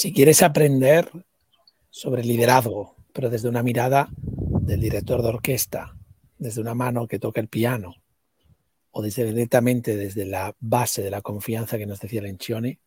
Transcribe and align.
Si 0.00 0.14
quieres 0.14 0.42
aprender 0.42 1.10
sobre 1.90 2.24
liderazgo, 2.24 2.96
pero 3.12 3.28
desde 3.28 3.50
una 3.50 3.62
mirada 3.62 4.08
del 4.16 4.80
director 4.80 5.20
de 5.20 5.28
orquesta, 5.28 5.94
desde 6.38 6.62
una 6.62 6.72
mano 6.74 7.06
que 7.06 7.18
toca 7.18 7.38
el 7.38 7.48
piano, 7.48 7.96
o 8.92 9.02
desde 9.02 9.26
directamente 9.26 9.98
desde 9.98 10.24
la 10.24 10.56
base 10.58 11.02
de 11.02 11.10
la 11.10 11.20
confianza 11.20 11.76
que 11.76 11.84
nos 11.84 12.00
decía 12.00 12.22
Lencioni, 12.22 12.78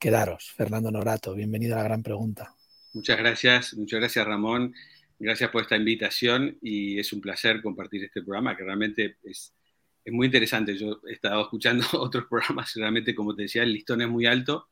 quedaros. 0.00 0.52
Fernando 0.52 0.90
Norato, 0.90 1.34
bienvenido 1.34 1.74
a 1.74 1.80
la 1.80 1.84
gran 1.84 2.02
pregunta. 2.02 2.54
Muchas 2.94 3.18
gracias, 3.18 3.74
muchas 3.74 4.00
gracias 4.00 4.26
Ramón, 4.26 4.74
gracias 5.18 5.50
por 5.50 5.64
esta 5.64 5.76
invitación 5.76 6.56
y 6.62 6.98
es 6.98 7.12
un 7.12 7.20
placer 7.20 7.60
compartir 7.60 8.04
este 8.04 8.22
programa 8.22 8.56
que 8.56 8.64
realmente 8.64 9.18
es, 9.22 9.52
es 10.02 10.12
muy 10.14 10.28
interesante. 10.28 10.78
Yo 10.78 10.98
he 11.10 11.12
estado 11.12 11.42
escuchando 11.42 11.84
otros 11.92 12.24
programas 12.24 12.72
realmente, 12.74 13.14
como 13.14 13.36
te 13.36 13.42
decía, 13.42 13.64
el 13.64 13.74
listón 13.74 14.00
es 14.00 14.08
muy 14.08 14.24
alto, 14.24 14.68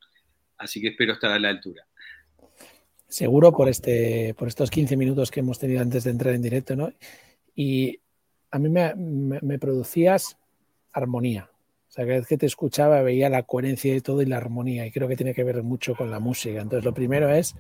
así 0.62 0.80
que 0.80 0.88
espero 0.88 1.12
estar 1.12 1.30
a 1.30 1.38
la 1.38 1.48
altura. 1.48 1.86
Seguro 3.08 3.52
por, 3.52 3.68
este, 3.68 4.34
por 4.34 4.48
estos 4.48 4.70
15 4.70 4.96
minutos 4.96 5.30
que 5.30 5.40
hemos 5.40 5.58
tenido 5.58 5.82
antes 5.82 6.04
de 6.04 6.10
entrar 6.10 6.34
en 6.34 6.42
directo, 6.42 6.76
¿no? 6.76 6.92
Y 7.54 8.00
a 8.50 8.58
mí 8.58 8.68
me, 8.68 8.94
me 8.94 9.58
producías 9.58 10.38
armonía. 10.92 11.50
O 11.88 11.92
sea, 11.92 12.06
cada 12.06 12.20
vez 12.20 12.26
que 12.26 12.38
te 12.38 12.46
escuchaba 12.46 13.02
veía 13.02 13.28
la 13.28 13.42
coherencia 13.42 13.92
de 13.92 14.00
todo 14.00 14.22
y 14.22 14.26
la 14.26 14.38
armonía, 14.38 14.86
y 14.86 14.90
creo 14.90 15.08
que 15.08 15.16
tiene 15.16 15.34
que 15.34 15.44
ver 15.44 15.62
mucho 15.62 15.94
con 15.94 16.10
la 16.10 16.20
música. 16.20 16.62
Entonces, 16.62 16.86
lo 16.86 16.94
primero 16.94 17.28
es 17.28 17.54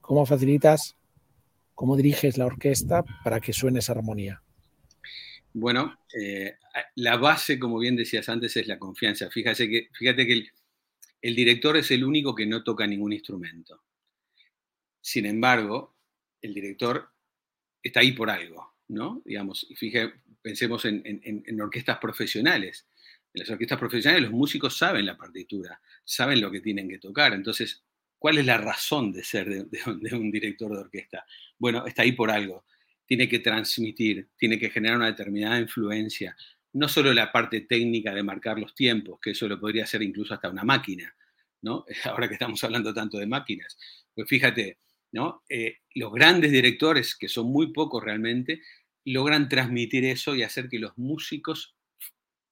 cómo 0.00 0.24
facilitas, 0.24 0.96
cómo 1.74 1.94
diriges 1.94 2.38
la 2.38 2.46
orquesta 2.46 3.04
para 3.22 3.40
que 3.40 3.52
suene 3.52 3.80
esa 3.80 3.92
armonía. 3.92 4.42
Bueno, 5.52 5.98
eh, 6.18 6.54
la 6.96 7.16
base, 7.18 7.58
como 7.58 7.78
bien 7.78 7.96
decías 7.96 8.28
antes, 8.30 8.56
es 8.56 8.66
la 8.66 8.78
confianza. 8.78 9.28
Fíjate 9.30 9.68
que, 9.68 9.88
fíjate 9.92 10.26
que 10.26 10.32
el, 10.32 10.50
director 11.34 11.76
es 11.76 11.90
el 11.92 12.04
único 12.04 12.34
que 12.34 12.44
no 12.44 12.64
toca 12.64 12.86
ningún 12.86 13.12
instrumento. 13.12 13.82
Sin 15.00 15.26
embargo, 15.26 15.96
el 16.42 16.52
director 16.52 17.10
está 17.82 18.00
ahí 18.00 18.12
por 18.12 18.30
algo, 18.30 18.74
¿no? 18.88 19.22
Digamos, 19.24 19.66
fíjate, 19.76 20.14
pensemos 20.42 20.84
en, 20.84 21.60
orquestas 21.60 21.98
profesionales. 21.98 22.86
En 23.32 23.40
las 23.40 23.50
orquestas 23.50 23.78
profesionales 23.78 24.24
los 24.24 24.32
músicos 24.32 24.76
saben 24.76 25.06
la 25.06 25.16
partitura, 25.16 25.80
saben 26.04 26.40
lo 26.40 26.50
que 26.50 26.60
tienen 26.60 26.88
que 26.88 26.98
tocar. 26.98 27.32
Entonces, 27.32 27.82
¿cuál 28.18 28.36
es 28.36 28.44
la 28.44 28.58
razón 28.58 29.10
de 29.10 29.24
ser 29.24 29.48
de, 29.48 30.14
un 30.14 30.30
director 30.30 30.70
de 30.70 30.78
orquesta? 30.78 31.24
Bueno, 31.58 31.86
está 31.86 32.02
ahí 32.02 32.12
por 32.12 32.30
algo. 32.30 32.66
Tiene 33.06 33.28
que 33.28 33.38
transmitir, 33.38 34.28
tiene 34.36 34.58
que 34.58 34.68
generar 34.68 34.98
una 34.98 35.06
determinada 35.06 35.58
influencia. 35.58 36.36
No 36.74 36.88
solo 36.88 37.14
la 37.14 37.32
parte 37.32 37.62
técnica 37.62 38.12
de 38.14 38.22
marcar 38.22 38.58
los 38.58 38.74
tiempos, 38.74 39.18
que 39.20 39.30
eso 39.30 39.48
lo 39.48 39.58
podría 39.58 39.84
hacer 39.84 40.02
incluso 40.02 40.34
hasta 40.34 40.50
una 40.50 40.64
máquina, 40.64 41.14
¿no? 41.64 41.84
Ahora 42.04 42.28
que 42.28 42.34
estamos 42.34 42.62
hablando 42.62 42.94
tanto 42.94 43.18
de 43.18 43.26
máquinas. 43.26 43.76
Pues 44.14 44.28
fíjate, 44.28 44.78
¿no? 45.10 45.42
Eh, 45.48 45.78
los 45.94 46.12
grandes 46.12 46.52
directores, 46.52 47.16
que 47.16 47.28
son 47.28 47.46
muy 47.46 47.72
pocos 47.72 48.04
realmente, 48.04 48.60
logran 49.04 49.48
transmitir 49.48 50.04
eso 50.04 50.34
y 50.34 50.42
hacer 50.42 50.68
que 50.68 50.78
los 50.78 50.96
músicos 50.96 51.74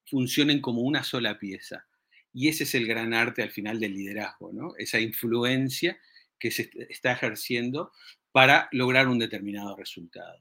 funcionen 0.07 0.61
como 0.61 0.83
una 0.83 1.05
sola 1.05 1.39
pieza. 1.39 1.87
Y 2.33 2.49
ese 2.49 2.65
es 2.65 2.75
el 2.75 2.87
gran 2.87 3.15
arte 3.15 3.43
al 3.43 3.51
final 3.51 3.79
del 3.79 3.95
liderazgo, 3.95 4.53
¿no? 4.53 4.75
Esa 4.79 4.99
influencia 5.01 5.99
que 6.39 6.51
se 6.51 6.71
está 6.89 7.13
ejerciendo 7.13 7.93
para 8.33 8.69
lograr 8.73 9.07
un 9.09 9.19
determinado 9.19 9.77
resultado. 9.77 10.41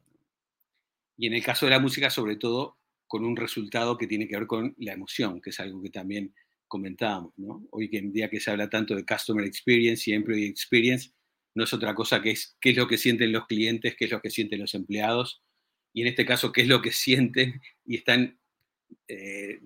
Y 1.17 1.27
en 1.27 1.33
el 1.33 1.44
caso 1.44 1.66
de 1.66 1.72
la 1.72 1.80
música, 1.80 2.09
sobre 2.09 2.38
todo, 2.38 2.77
con 3.08 3.25
un 3.25 3.36
resultado 3.36 3.97
que 3.97 4.08
tiene 4.08 4.27
que 4.27 4.38
ver 4.38 4.47
con 4.47 4.73
la 4.77 4.94
emoción, 4.94 5.42
que 5.42 5.49
es 5.49 5.59
algo 5.59 5.81
que 5.83 5.89
también 5.89 6.33
comentábamos, 6.72 7.33
¿no? 7.38 7.67
Hoy 7.72 7.89
en 7.91 8.14
día 8.14 8.30
que 8.30 8.39
se 8.39 8.50
habla 8.50 8.69
tanto 8.69 8.95
de 8.95 9.05
Customer 9.05 9.45
Experience 9.45 10.09
y 10.09 10.14
Employee 10.14 10.47
Experience, 10.47 11.11
no 11.53 11.66
es 11.66 11.73
otra 11.73 11.94
cosa 11.94 12.22
que 12.22 12.31
es 12.31 12.55
qué 12.61 12.69
es 12.69 12.77
lo 12.77 12.88
que 12.88 12.97
sienten 12.97 13.33
los 13.33 13.45
clientes, 13.45 13.94
qué 13.97 14.05
es 14.05 14.11
lo 14.11 14.22
que 14.22 14.30
sienten 14.30 14.61
los 14.61 14.73
empleados, 14.73 15.44
y 15.92 16.02
en 16.02 16.08
este 16.08 16.25
caso 16.25 16.53
qué 16.53 16.61
es 16.61 16.69
lo 16.69 16.81
que 16.81 16.92
sienten 17.05 17.61
y 17.86 17.97
están 17.97 18.39
eh, 19.09 19.59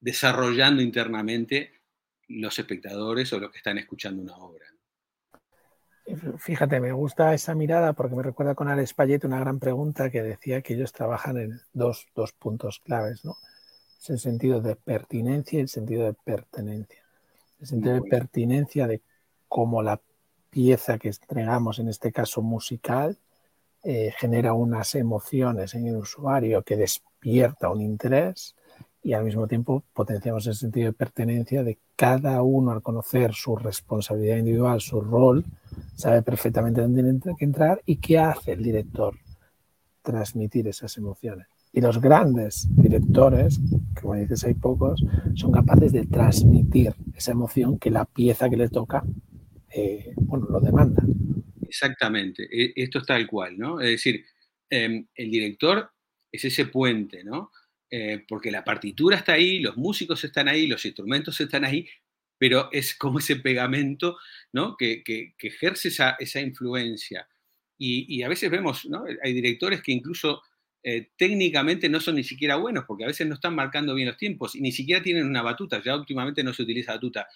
desarrollando 0.00 0.82
internamente 0.82 1.72
los 2.28 2.56
espectadores 2.58 3.32
o 3.32 3.40
los 3.40 3.50
que 3.50 3.58
están 3.58 3.78
escuchando 3.78 4.22
una 4.22 4.36
obra. 4.36 4.66
Fíjate, 6.38 6.78
me 6.78 6.92
gusta 6.92 7.34
esa 7.34 7.56
mirada 7.56 7.92
porque 7.92 8.14
me 8.14 8.22
recuerda 8.22 8.54
con 8.54 8.68
Alex 8.68 8.94
Payet 8.94 9.24
una 9.24 9.40
gran 9.40 9.58
pregunta 9.58 10.10
que 10.10 10.22
decía 10.22 10.62
que 10.62 10.74
ellos 10.74 10.92
trabajan 10.92 11.36
en 11.38 11.60
dos, 11.72 12.06
dos 12.14 12.32
puntos 12.32 12.78
claves, 12.78 13.24
¿no? 13.24 13.34
Es 14.00 14.10
el 14.10 14.18
sentido 14.18 14.60
de 14.60 14.76
pertinencia 14.76 15.58
y 15.58 15.62
el 15.62 15.68
sentido 15.68 16.04
de 16.04 16.14
pertenencia. 16.14 17.02
El 17.60 17.66
sentido 17.66 17.94
de 17.94 18.02
pertinencia 18.02 18.86
de 18.86 19.02
cómo 19.48 19.82
la 19.82 20.00
pieza 20.50 20.98
que 20.98 21.08
entregamos, 21.08 21.78
en 21.78 21.88
este 21.88 22.12
caso 22.12 22.42
musical, 22.42 23.18
eh, 23.82 24.12
genera 24.18 24.52
unas 24.52 24.94
emociones 24.94 25.74
en 25.74 25.86
el 25.86 25.96
usuario 25.96 26.62
que 26.62 26.76
despierta 26.76 27.70
un 27.70 27.80
interés 27.80 28.56
y 29.02 29.12
al 29.12 29.24
mismo 29.24 29.46
tiempo 29.46 29.84
potenciamos 29.92 30.44
el 30.48 30.56
sentido 30.56 30.86
de 30.86 30.92
pertenencia 30.92 31.62
de 31.62 31.78
cada 31.94 32.42
uno 32.42 32.72
al 32.72 32.82
conocer 32.82 33.32
su 33.32 33.54
responsabilidad 33.54 34.38
individual, 34.38 34.80
su 34.80 35.00
rol, 35.00 35.44
sabe 35.94 36.22
perfectamente 36.22 36.80
dónde 36.80 37.02
tiene 37.02 37.36
que 37.38 37.44
entrar 37.44 37.80
y 37.86 37.98
qué 37.98 38.18
hace 38.18 38.52
el 38.52 38.64
director, 38.64 39.14
transmitir 40.02 40.66
esas 40.66 40.96
emociones. 40.96 41.46
Y 41.76 41.82
los 41.82 42.00
grandes 42.00 42.74
directores, 42.74 43.60
que 43.94 44.00
como 44.00 44.14
dices 44.14 44.44
hay 44.44 44.54
pocos, 44.54 45.04
son 45.34 45.52
capaces 45.52 45.92
de 45.92 46.06
transmitir 46.06 46.94
esa 47.14 47.32
emoción 47.32 47.78
que 47.78 47.90
la 47.90 48.06
pieza 48.06 48.48
que 48.48 48.56
le 48.56 48.70
toca, 48.70 49.04
eh, 49.74 50.14
bueno, 50.16 50.46
lo 50.48 50.58
demanda. 50.58 51.02
Exactamente, 51.60 52.48
e, 52.50 52.72
esto 52.76 53.00
es 53.00 53.04
tal 53.04 53.26
cual, 53.26 53.58
¿no? 53.58 53.78
Es 53.78 53.90
decir, 53.90 54.24
em, 54.70 55.06
el 55.14 55.30
director 55.30 55.90
es 56.32 56.46
ese 56.46 56.64
puente, 56.64 57.22
¿no? 57.22 57.52
Eh, 57.90 58.24
porque 58.26 58.50
la 58.50 58.64
partitura 58.64 59.18
está 59.18 59.34
ahí, 59.34 59.58
los 59.58 59.76
músicos 59.76 60.24
están 60.24 60.48
ahí, 60.48 60.66
los 60.66 60.82
instrumentos 60.86 61.38
están 61.42 61.66
ahí, 61.66 61.86
pero 62.38 62.70
es 62.72 62.94
como 62.94 63.18
ese 63.18 63.36
pegamento, 63.36 64.16
¿no? 64.50 64.78
Que, 64.78 65.04
ejerce 65.38 65.88
esa, 65.88 66.40
influencia. 66.40 67.28
Y, 67.76 68.22
a 68.22 68.28
veces 68.28 68.50
vemos, 68.50 68.86
¿no? 68.86 69.04
Hay 69.22 69.34
directores 69.34 69.82
que 69.82 69.92
incluso 69.92 70.40
eh, 70.88 71.10
técnicamente 71.16 71.88
no 71.88 72.00
son 72.00 72.14
ni 72.14 72.22
siquiera 72.22 72.56
buenos, 72.56 72.84
porque 72.86 73.04
a 73.04 73.08
veces 73.08 73.26
no 73.26 73.34
están 73.34 73.54
marcando 73.54 73.94
bien 73.94 74.06
los 74.08 74.16
tiempos 74.16 74.54
y 74.54 74.60
ni 74.60 74.70
siquiera 74.70 75.02
tienen 75.02 75.26
una 75.26 75.42
batuta, 75.42 75.82
ya 75.82 75.96
últimamente 75.96 76.44
no 76.44 76.54
se 76.54 76.62
utiliza 76.62 76.92
batuta 76.92 77.26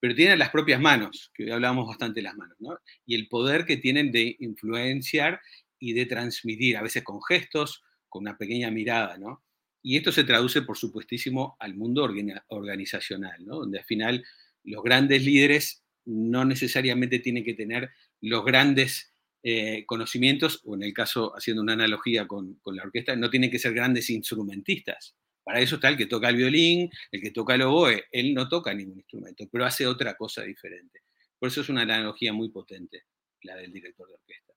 pero 0.00 0.14
tienen 0.14 0.38
las 0.38 0.50
propias 0.50 0.80
manos, 0.80 1.30
que 1.34 1.44
hoy 1.44 1.50
hablábamos 1.50 1.88
bastante 1.88 2.20
de 2.20 2.24
las 2.24 2.36
manos, 2.36 2.56
¿no? 2.60 2.78
y 3.06 3.14
el 3.14 3.28
poder 3.28 3.64
que 3.64 3.76
tienen 3.76 4.12
de 4.12 4.36
influenciar 4.40 5.40
y 5.78 5.92
de 5.92 6.06
transmitir, 6.06 6.76
a 6.76 6.82
veces 6.82 7.02
con 7.02 7.22
gestos, 7.22 7.82
con 8.08 8.22
una 8.22 8.36
pequeña 8.36 8.70
mirada, 8.70 9.18
¿no? 9.18 9.42
Y 9.82 9.96
esto 9.96 10.10
se 10.10 10.24
traduce, 10.24 10.62
por 10.62 10.76
supuestísimo, 10.76 11.56
al 11.60 11.74
mundo 11.74 12.08
organizacional. 12.48 13.44
Donde 13.44 13.78
al 13.78 13.84
final 13.84 14.24
los 14.64 14.82
grandes 14.82 15.22
líderes 15.22 15.84
no 16.04 16.44
necesariamente 16.44 17.18
tienen 17.18 17.44
que 17.44 17.54
tener 17.54 17.90
los 18.20 18.44
grandes 18.44 19.12
eh, 19.48 19.84
conocimientos, 19.86 20.60
o 20.64 20.74
en 20.74 20.82
el 20.82 20.92
caso, 20.92 21.32
haciendo 21.36 21.62
una 21.62 21.74
analogía 21.74 22.26
con, 22.26 22.54
con 22.56 22.74
la 22.74 22.82
orquesta, 22.82 23.14
no 23.14 23.30
tienen 23.30 23.50
que 23.50 23.60
ser 23.60 23.72
grandes 23.74 24.10
instrumentistas, 24.10 25.14
para 25.46 25.60
eso 25.60 25.76
está 25.76 25.88
el 25.88 25.96
que 25.96 26.06
toca 26.06 26.28
el 26.28 26.34
violín, 26.34 26.90
el 27.12 27.20
que 27.20 27.30
toca 27.30 27.54
el 27.54 27.62
oboe. 27.62 28.02
Él 28.10 28.34
no 28.34 28.48
toca 28.48 28.74
ningún 28.74 28.98
instrumento, 28.98 29.44
pero 29.48 29.64
hace 29.64 29.86
otra 29.86 30.16
cosa 30.16 30.42
diferente. 30.42 31.02
Por 31.38 31.50
eso 31.50 31.60
es 31.60 31.68
una 31.68 31.82
analogía 31.82 32.32
muy 32.32 32.48
potente, 32.48 33.04
la 33.42 33.54
del 33.54 33.72
director 33.72 34.08
de 34.08 34.14
orquesta. 34.14 34.52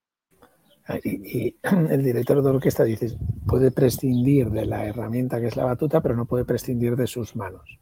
Ah, 0.88 0.98
y, 1.04 1.56
el 1.94 2.04
director 2.04 2.42
de 2.42 2.50
orquesta 2.50 2.84
dice, 2.86 3.16
puede 3.46 3.70
prescindir 3.70 4.50
de 4.50 4.66
la 4.66 4.84
herramienta 4.84 5.40
que 5.40 5.46
es 5.46 5.56
la 5.56 5.66
batuta, 5.66 6.02
pero 6.02 6.16
no 6.16 6.26
puede 6.26 6.44
prescindir 6.44 6.96
de 6.96 7.06
sus 7.06 7.36
manos. 7.36 7.78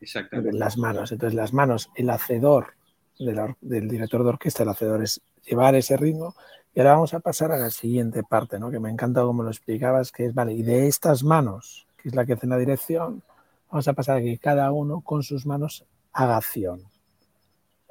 Exactamente. 0.00 0.50
De 0.50 0.58
las 0.58 0.76
manos. 0.78 1.12
Entonces, 1.12 1.36
las 1.36 1.52
manos, 1.52 1.90
el 1.94 2.10
hacedor 2.10 2.74
del 3.18 3.88
director 3.88 4.22
de 4.22 4.28
orquesta, 4.28 4.62
el 4.62 4.68
hacedor 4.68 5.02
es 5.02 5.20
llevar 5.44 5.74
ese 5.74 5.96
ritmo. 5.96 6.34
Y 6.74 6.80
ahora 6.80 6.94
vamos 6.94 7.14
a 7.14 7.20
pasar 7.20 7.50
a 7.52 7.58
la 7.58 7.70
siguiente 7.70 8.22
parte, 8.22 8.58
¿no? 8.58 8.70
que 8.70 8.78
me 8.78 8.90
encanta 8.90 9.22
como 9.22 9.42
lo 9.42 9.50
explicabas, 9.50 10.12
que 10.12 10.26
es, 10.26 10.34
vale, 10.34 10.52
y 10.52 10.62
de 10.62 10.86
estas 10.86 11.24
manos 11.24 11.88
que 11.98 12.08
es 12.08 12.14
la 12.14 12.24
que 12.24 12.34
hace 12.34 12.46
la 12.46 12.56
dirección, 12.56 13.22
vamos 13.70 13.88
a 13.88 13.92
pasar 13.92 14.18
a 14.18 14.20
que 14.22 14.38
cada 14.38 14.70
uno 14.72 15.00
con 15.00 15.22
sus 15.22 15.44
manos 15.46 15.84
haga 16.12 16.36
acción. 16.36 16.82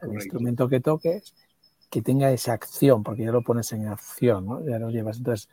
El 0.01 0.13
instrumento 0.13 0.69
que 0.69 0.79
toques, 0.79 1.33
que 1.89 2.01
tenga 2.01 2.31
esa 2.31 2.53
acción, 2.53 3.03
porque 3.03 3.23
ya 3.23 3.31
lo 3.31 3.41
pones 3.41 3.71
en 3.73 3.87
acción, 3.87 4.45
¿no? 4.45 4.65
ya 4.65 4.79
lo 4.79 4.89
llevas. 4.89 5.17
Entonces, 5.17 5.49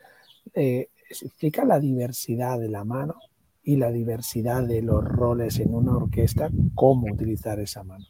eh, 0.53 0.89
explica 1.09 1.65
la 1.65 1.79
diversidad 1.79 2.59
de 2.59 2.69
la 2.69 2.83
mano 2.83 3.15
y 3.63 3.77
la 3.77 3.91
diversidad 3.91 4.63
de 4.63 4.81
los 4.81 5.03
roles 5.03 5.59
en 5.59 5.73
una 5.73 5.97
orquesta, 5.97 6.49
cómo 6.75 7.11
utilizar 7.11 7.59
esa 7.59 7.83
mano. 7.83 8.05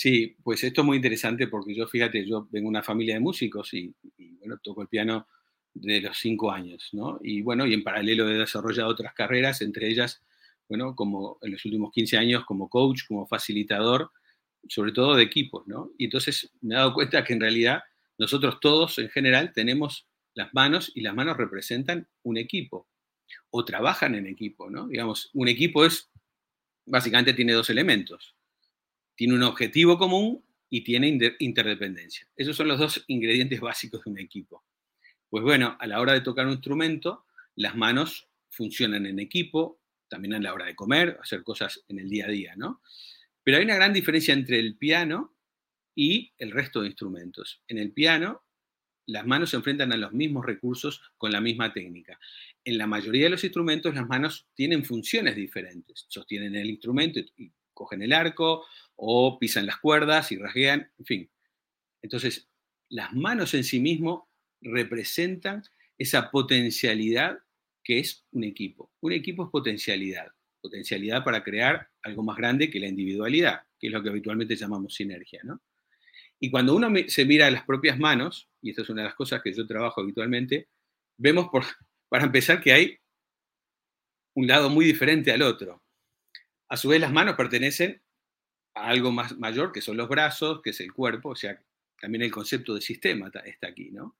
Sí, 0.00 0.36
pues 0.44 0.62
esto 0.62 0.82
es 0.82 0.86
muy 0.86 0.96
interesante 0.98 1.48
porque 1.48 1.74
yo, 1.74 1.88
fíjate, 1.88 2.24
yo 2.24 2.46
vengo 2.52 2.66
de 2.66 2.68
una 2.68 2.84
familia 2.84 3.14
de 3.14 3.20
músicos 3.20 3.74
y, 3.74 3.92
bueno, 4.38 4.56
toco 4.62 4.82
el 4.82 4.86
piano 4.86 5.26
de 5.74 6.00
los 6.00 6.16
cinco 6.16 6.52
años, 6.52 6.90
¿no? 6.92 7.18
Y 7.20 7.42
bueno, 7.42 7.66
y 7.66 7.74
en 7.74 7.82
paralelo 7.82 8.30
he 8.30 8.34
desarrollado 8.34 8.90
otras 8.90 9.12
carreras, 9.12 9.60
entre 9.60 9.88
ellas, 9.88 10.22
bueno, 10.68 10.94
como 10.94 11.38
en 11.42 11.50
los 11.50 11.64
últimos 11.64 11.90
15 11.90 12.16
años 12.16 12.44
como 12.44 12.68
coach, 12.68 13.08
como 13.08 13.26
facilitador, 13.26 14.12
sobre 14.68 14.92
todo 14.92 15.16
de 15.16 15.24
equipos, 15.24 15.66
¿no? 15.66 15.90
Y 15.98 16.04
entonces 16.04 16.48
me 16.60 16.76
he 16.76 16.78
dado 16.78 16.94
cuenta 16.94 17.24
que 17.24 17.32
en 17.32 17.40
realidad 17.40 17.82
nosotros 18.18 18.60
todos 18.60 19.00
en 19.00 19.08
general 19.08 19.52
tenemos 19.52 20.06
las 20.32 20.54
manos 20.54 20.92
y 20.94 21.00
las 21.00 21.16
manos 21.16 21.36
representan 21.36 22.06
un 22.22 22.36
equipo 22.36 22.86
o 23.50 23.64
trabajan 23.64 24.14
en 24.14 24.28
equipo, 24.28 24.70
¿no? 24.70 24.86
Digamos, 24.86 25.30
un 25.34 25.48
equipo 25.48 25.84
es, 25.84 26.08
básicamente 26.86 27.34
tiene 27.34 27.52
dos 27.52 27.68
elementos. 27.68 28.37
Tiene 29.18 29.34
un 29.34 29.42
objetivo 29.42 29.98
común 29.98 30.44
y 30.70 30.84
tiene 30.84 31.08
interdependencia. 31.40 32.28
Esos 32.36 32.54
son 32.54 32.68
los 32.68 32.78
dos 32.78 33.04
ingredientes 33.08 33.60
básicos 33.60 34.04
de 34.04 34.10
un 34.12 34.18
equipo. 34.20 34.64
Pues 35.28 35.42
bueno, 35.42 35.76
a 35.80 35.88
la 35.88 36.00
hora 36.00 36.12
de 36.12 36.20
tocar 36.20 36.46
un 36.46 36.52
instrumento, 36.52 37.26
las 37.56 37.74
manos 37.74 38.28
funcionan 38.48 39.06
en 39.06 39.18
equipo, 39.18 39.80
también 40.06 40.34
a 40.34 40.38
la 40.38 40.54
hora 40.54 40.66
de 40.66 40.76
comer, 40.76 41.18
hacer 41.20 41.42
cosas 41.42 41.84
en 41.88 41.98
el 41.98 42.08
día 42.08 42.26
a 42.26 42.28
día, 42.28 42.54
¿no? 42.54 42.80
Pero 43.42 43.56
hay 43.56 43.64
una 43.64 43.74
gran 43.74 43.92
diferencia 43.92 44.32
entre 44.32 44.60
el 44.60 44.76
piano 44.76 45.36
y 45.96 46.32
el 46.38 46.52
resto 46.52 46.82
de 46.82 46.86
instrumentos. 46.86 47.60
En 47.66 47.78
el 47.78 47.90
piano, 47.90 48.44
las 49.06 49.26
manos 49.26 49.50
se 49.50 49.56
enfrentan 49.56 49.92
a 49.92 49.96
los 49.96 50.12
mismos 50.12 50.46
recursos 50.46 51.02
con 51.16 51.32
la 51.32 51.40
misma 51.40 51.72
técnica. 51.72 52.20
En 52.62 52.78
la 52.78 52.86
mayoría 52.86 53.24
de 53.24 53.30
los 53.30 53.42
instrumentos, 53.42 53.96
las 53.96 54.06
manos 54.06 54.46
tienen 54.54 54.84
funciones 54.84 55.34
diferentes. 55.34 56.06
Sostienen 56.08 56.54
el 56.54 56.70
instrumento 56.70 57.18
y 57.18 57.50
cogen 57.78 58.02
el 58.02 58.12
arco, 58.12 58.66
o 58.96 59.38
pisan 59.38 59.64
las 59.64 59.78
cuerdas 59.78 60.32
y 60.32 60.36
rasguean, 60.36 60.90
en 60.98 61.04
fin. 61.04 61.30
Entonces, 62.02 62.48
las 62.88 63.12
manos 63.12 63.54
en 63.54 63.62
sí 63.62 63.78
mismo 63.78 64.28
representan 64.60 65.62
esa 65.96 66.30
potencialidad 66.30 67.38
que 67.84 68.00
es 68.00 68.26
un 68.32 68.44
equipo. 68.44 68.90
Un 69.00 69.12
equipo 69.12 69.44
es 69.44 69.50
potencialidad, 69.50 70.26
potencialidad 70.60 71.22
para 71.22 71.44
crear 71.44 71.88
algo 72.02 72.24
más 72.24 72.36
grande 72.36 72.70
que 72.70 72.80
la 72.80 72.88
individualidad, 72.88 73.62
que 73.78 73.86
es 73.86 73.92
lo 73.92 74.02
que 74.02 74.08
habitualmente 74.08 74.56
llamamos 74.56 74.94
sinergia, 74.94 75.40
¿no? 75.44 75.62
Y 76.40 76.50
cuando 76.50 76.74
uno 76.74 76.88
se 77.08 77.24
mira 77.24 77.50
las 77.50 77.64
propias 77.64 77.98
manos, 77.98 78.48
y 78.62 78.70
esto 78.70 78.82
es 78.82 78.90
una 78.90 79.02
de 79.02 79.08
las 79.08 79.16
cosas 79.16 79.42
que 79.42 79.52
yo 79.52 79.66
trabajo 79.66 80.00
habitualmente, 80.00 80.68
vemos, 81.16 81.48
para 82.08 82.24
empezar, 82.24 82.60
que 82.60 82.72
hay 82.72 82.98
un 84.34 84.46
lado 84.46 84.70
muy 84.70 84.84
diferente 84.84 85.32
al 85.32 85.42
otro. 85.42 85.82
A 86.68 86.76
su 86.76 86.88
vez, 86.88 87.00
las 87.00 87.12
manos 87.12 87.34
pertenecen 87.36 88.02
a 88.74 88.88
algo 88.88 89.10
más 89.10 89.38
mayor, 89.38 89.72
que 89.72 89.80
son 89.80 89.96
los 89.96 90.08
brazos, 90.08 90.60
que 90.62 90.70
es 90.70 90.80
el 90.80 90.92
cuerpo, 90.92 91.30
o 91.30 91.36
sea, 91.36 91.62
también 92.00 92.22
el 92.22 92.30
concepto 92.30 92.74
de 92.74 92.80
sistema 92.80 93.30
está 93.44 93.68
aquí, 93.68 93.90
¿no? 93.90 94.16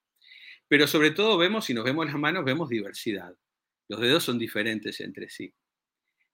Pero 0.67 0.87
sobre 0.87 1.11
todo 1.11 1.37
vemos, 1.37 1.65
si 1.65 1.73
nos 1.73 1.83
vemos 1.83 2.05
las 2.05 2.15
manos, 2.15 2.45
vemos 2.45 2.69
diversidad. 2.69 3.35
Los 3.87 4.01
dedos 4.01 4.23
son 4.23 4.37
diferentes 4.37 4.99
entre 4.99 5.29
sí. 5.29 5.53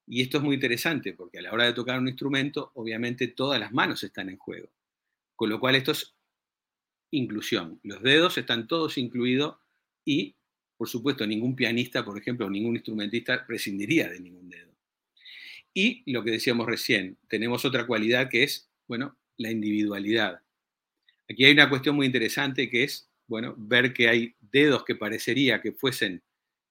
Y 0.08 0.22
esto 0.22 0.38
es 0.38 0.44
muy 0.44 0.56
interesante 0.56 1.14
porque 1.14 1.40
a 1.40 1.42
la 1.42 1.54
hora 1.54 1.66
de 1.66 1.74
tocar 1.74 2.00
un 2.00 2.08
instrumento, 2.08 2.72
obviamente 2.76 3.30
todas 3.30 3.60
las 3.60 3.72
manos 3.72 4.04
están 4.04 4.30
en 4.30 4.38
juego. 4.38 4.70
Con 5.36 5.50
lo 5.50 5.60
cual 5.60 5.76
esto 5.76 5.92
es 5.92 6.16
inclusión. 7.12 7.80
Los 7.84 8.02
dedos 8.04 8.38
están 8.38 8.68
todos 8.68 8.98
incluidos 8.98 9.58
y, 10.04 10.36
por 10.78 10.90
supuesto, 10.90 11.26
ningún 11.26 11.56
pianista, 11.56 12.04
por 12.04 12.18
ejemplo, 12.18 12.46
o 12.46 12.50
ningún 12.50 12.76
instrumentista 12.76 13.46
prescindiría 13.48 14.10
de 14.10 14.20
ningún 14.20 14.50
dedo. 14.50 14.65
Y 15.78 16.10
lo 16.10 16.24
que 16.24 16.32
decíamos 16.32 16.68
recién, 16.68 17.18
tenemos 17.28 17.66
otra 17.66 17.86
cualidad 17.86 18.30
que 18.30 18.44
es, 18.44 18.72
bueno, 18.88 19.18
la 19.36 19.52
individualidad. 19.52 20.42
Aquí 21.30 21.44
hay 21.44 21.52
una 21.52 21.70
cuestión 21.70 21.98
muy 21.98 22.06
interesante 22.06 22.70
que 22.70 22.86
es, 22.86 23.10
bueno, 23.28 23.54
ver 23.58 23.94
que 23.94 24.08
hay 24.08 24.36
dedos 24.40 24.86
que 24.86 24.96
parecería 24.96 25.62
que 25.62 25.74
fuesen 25.74 26.24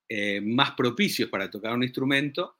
eh, 0.08 0.40
más 0.40 0.70
propicios 0.70 1.28
para 1.28 1.50
tocar 1.50 1.74
un 1.74 1.82
instrumento 1.82 2.56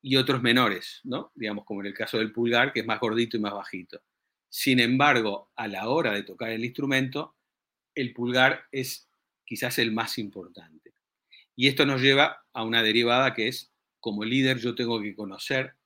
y 0.00 0.14
otros 0.14 0.40
menores, 0.40 1.00
¿no? 1.02 1.32
Digamos, 1.34 1.64
como 1.64 1.80
en 1.80 1.88
el 1.88 1.94
caso 1.94 2.18
del 2.18 2.32
pulgar, 2.32 2.72
que 2.72 2.80
es 2.80 2.86
más 2.86 3.00
gordito 3.00 3.36
y 3.36 3.40
más 3.40 3.52
bajito. 3.52 4.00
Sin 4.48 4.78
embargo, 4.78 5.50
a 5.56 5.66
la 5.66 5.88
hora 5.88 6.12
de 6.12 6.22
tocar 6.22 6.50
el 6.50 6.64
instrumento, 6.64 7.34
el 7.96 8.12
pulgar 8.12 8.66
es 8.70 9.08
quizás 9.44 9.80
el 9.80 9.90
más 9.90 10.16
importante. 10.16 10.94
Y 11.56 11.66
esto 11.66 11.84
nos 11.86 12.00
lleva 12.00 12.46
a 12.52 12.62
una 12.62 12.84
derivada 12.84 13.34
que 13.34 13.48
es 13.48 13.69
como 14.00 14.24
líder 14.24 14.58
yo 14.58 14.74
tengo 14.74 15.00
que 15.00 15.14
conocer 15.14 15.76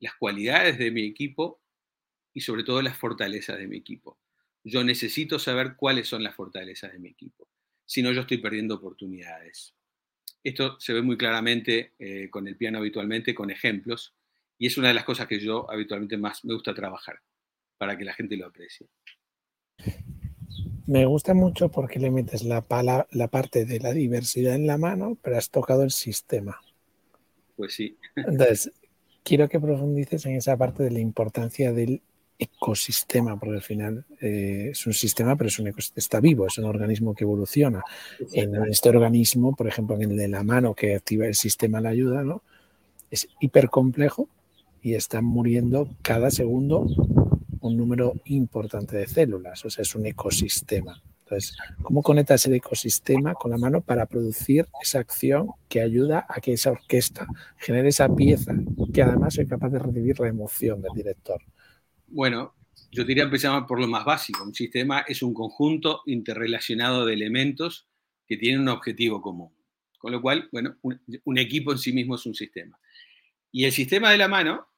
las 0.00 0.14
cualidades 0.14 0.78
de 0.78 0.90
mi 0.90 1.04
equipo 1.04 1.60
y 2.32 2.40
sobre 2.40 2.64
todo 2.64 2.80
las 2.82 2.96
fortalezas 2.96 3.58
de 3.58 3.66
mi 3.66 3.76
equipo. 3.76 4.18
Yo 4.64 4.84
necesito 4.84 5.38
saber 5.38 5.76
cuáles 5.76 6.08
son 6.08 6.22
las 6.22 6.34
fortalezas 6.34 6.92
de 6.92 6.98
mi 6.98 7.08
equipo. 7.08 7.48
Si 7.84 8.02
no, 8.02 8.12
yo 8.12 8.22
estoy 8.22 8.38
perdiendo 8.38 8.76
oportunidades. 8.76 9.74
Esto 10.44 10.78
se 10.78 10.92
ve 10.92 11.02
muy 11.02 11.16
claramente 11.16 11.94
eh, 11.98 12.28
con 12.30 12.46
el 12.46 12.56
piano 12.56 12.78
habitualmente, 12.78 13.34
con 13.34 13.50
ejemplos, 13.50 14.14
y 14.56 14.66
es 14.66 14.76
una 14.76 14.88
de 14.88 14.94
las 14.94 15.04
cosas 15.04 15.26
que 15.26 15.40
yo 15.40 15.70
habitualmente 15.70 16.16
más 16.16 16.44
me 16.44 16.54
gusta 16.54 16.74
trabajar, 16.74 17.20
para 17.76 17.96
que 17.96 18.04
la 18.04 18.14
gente 18.14 18.36
lo 18.36 18.46
aprecie. 18.46 18.88
Me 20.86 21.06
gusta 21.06 21.34
mucho 21.34 21.70
porque 21.70 21.98
le 21.98 22.10
metes 22.10 22.44
la, 22.44 22.64
la 23.10 23.28
parte 23.28 23.64
de 23.64 23.80
la 23.80 23.92
diversidad 23.92 24.54
en 24.54 24.66
la 24.66 24.78
mano, 24.78 25.18
pero 25.22 25.36
has 25.36 25.50
tocado 25.50 25.82
el 25.82 25.90
sistema 25.90 26.60
pues 27.58 27.74
sí. 27.74 27.98
Entonces, 28.14 28.70
quiero 29.24 29.48
que 29.48 29.58
profundices 29.58 30.24
en 30.26 30.36
esa 30.36 30.56
parte 30.56 30.84
de 30.84 30.92
la 30.92 31.00
importancia 31.00 31.72
del 31.72 32.00
ecosistema, 32.38 33.36
porque 33.38 33.56
al 33.56 33.62
final 33.62 34.06
eh, 34.20 34.68
es 34.70 34.86
un 34.86 34.92
sistema, 34.94 35.34
pero 35.34 35.48
es 35.48 35.58
un 35.58 35.74
está 35.96 36.20
vivo, 36.20 36.46
es 36.46 36.56
un 36.56 36.66
organismo 36.66 37.14
que 37.14 37.24
evoluciona. 37.24 37.82
En 38.32 38.54
este 38.70 38.90
organismo, 38.90 39.56
por 39.56 39.66
ejemplo, 39.66 39.96
en 39.96 40.02
el 40.02 40.16
de 40.16 40.28
la 40.28 40.44
mano 40.44 40.72
que 40.72 40.94
activa 40.94 41.26
el 41.26 41.34
sistema 41.34 41.80
la 41.80 41.88
ayuda, 41.88 42.22
¿no? 42.22 42.44
Es 43.10 43.28
hipercomplejo 43.40 44.28
y 44.80 44.94
están 44.94 45.24
muriendo 45.24 45.88
cada 46.02 46.30
segundo 46.30 46.86
un 47.60 47.76
número 47.76 48.14
importante 48.26 48.96
de 48.96 49.08
células, 49.08 49.64
o 49.64 49.70
sea, 49.70 49.82
es 49.82 49.96
un 49.96 50.06
ecosistema. 50.06 51.02
Entonces, 51.28 51.58
¿cómo 51.82 52.02
conectas 52.02 52.46
el 52.46 52.54
ecosistema 52.54 53.34
con 53.34 53.50
la 53.50 53.58
mano 53.58 53.82
para 53.82 54.06
producir 54.06 54.66
esa 54.82 55.00
acción 55.00 55.50
que 55.68 55.82
ayuda 55.82 56.24
a 56.26 56.40
que 56.40 56.54
esa 56.54 56.70
orquesta 56.70 57.26
genere 57.58 57.88
esa 57.88 58.08
pieza 58.14 58.54
que 58.94 59.02
además 59.02 59.36
es 59.36 59.46
capaz 59.46 59.68
de 59.68 59.78
recibir 59.78 60.18
la 60.20 60.28
emoción 60.28 60.80
del 60.80 60.92
director? 60.94 61.42
Bueno, 62.06 62.54
yo 62.90 63.04
diría 63.04 63.24
empezar 63.24 63.66
por 63.66 63.78
lo 63.78 63.86
más 63.86 64.06
básico. 64.06 64.42
Un 64.42 64.54
sistema 64.54 65.00
es 65.06 65.22
un 65.22 65.34
conjunto 65.34 66.00
interrelacionado 66.06 67.04
de 67.04 67.12
elementos 67.12 67.86
que 68.26 68.38
tienen 68.38 68.62
un 68.62 68.68
objetivo 68.68 69.20
común. 69.20 69.52
Con 69.98 70.12
lo 70.12 70.22
cual, 70.22 70.48
bueno, 70.50 70.76
un, 70.80 71.38
equipo 71.38 71.72
en 71.72 71.78
sí 71.78 71.92
mismo 71.92 72.14
es 72.14 72.24
un 72.24 72.34
sistema. 72.34 72.78
Y 73.52 73.64
el 73.64 73.72
sistema 73.72 74.10
de 74.12 74.16
la 74.16 74.28
mano 74.28 74.68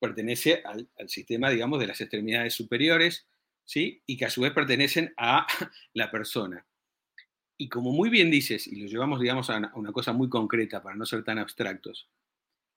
pertenece 0.00 0.64
al 0.64 1.08
sistema, 1.08 1.50
digamos, 1.50 1.78
de 1.78 1.86
las 1.86 2.00
extremidades 2.00 2.54
superiores, 2.54 3.28
¿sí? 3.64 4.02
Y 4.06 4.16
que 4.16 4.24
a 4.24 4.30
su 4.30 4.42
vez 4.42 4.52
pertenecen 4.52 5.12
a 5.16 5.46
la 5.94 6.10
persona. 6.10 6.66
Y 7.56 7.68
como 7.68 7.92
muy 7.92 8.10
bien 8.10 8.30
dices, 8.30 8.66
y 8.66 8.76
lo 8.76 8.86
llevamos, 8.86 9.20
digamos, 9.20 9.50
a 9.50 9.72
una, 9.74 9.92
cosa 9.92 10.12
muy 10.12 10.28
concreta 10.28 10.82
para 10.82 10.96
no 10.96 11.06
ser 11.06 11.22
tan 11.22 11.38
abstractos, 11.38 12.08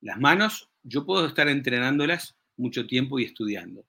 las 0.02 0.20
manos, 0.20 0.70
yo 0.84 1.06
puedo 1.06 1.26
estar 1.26 1.48
entrenándolas 1.48 2.38
mucho 2.58 2.86
tiempo 2.86 3.18
y 3.18 3.24
estudiando, 3.24 3.86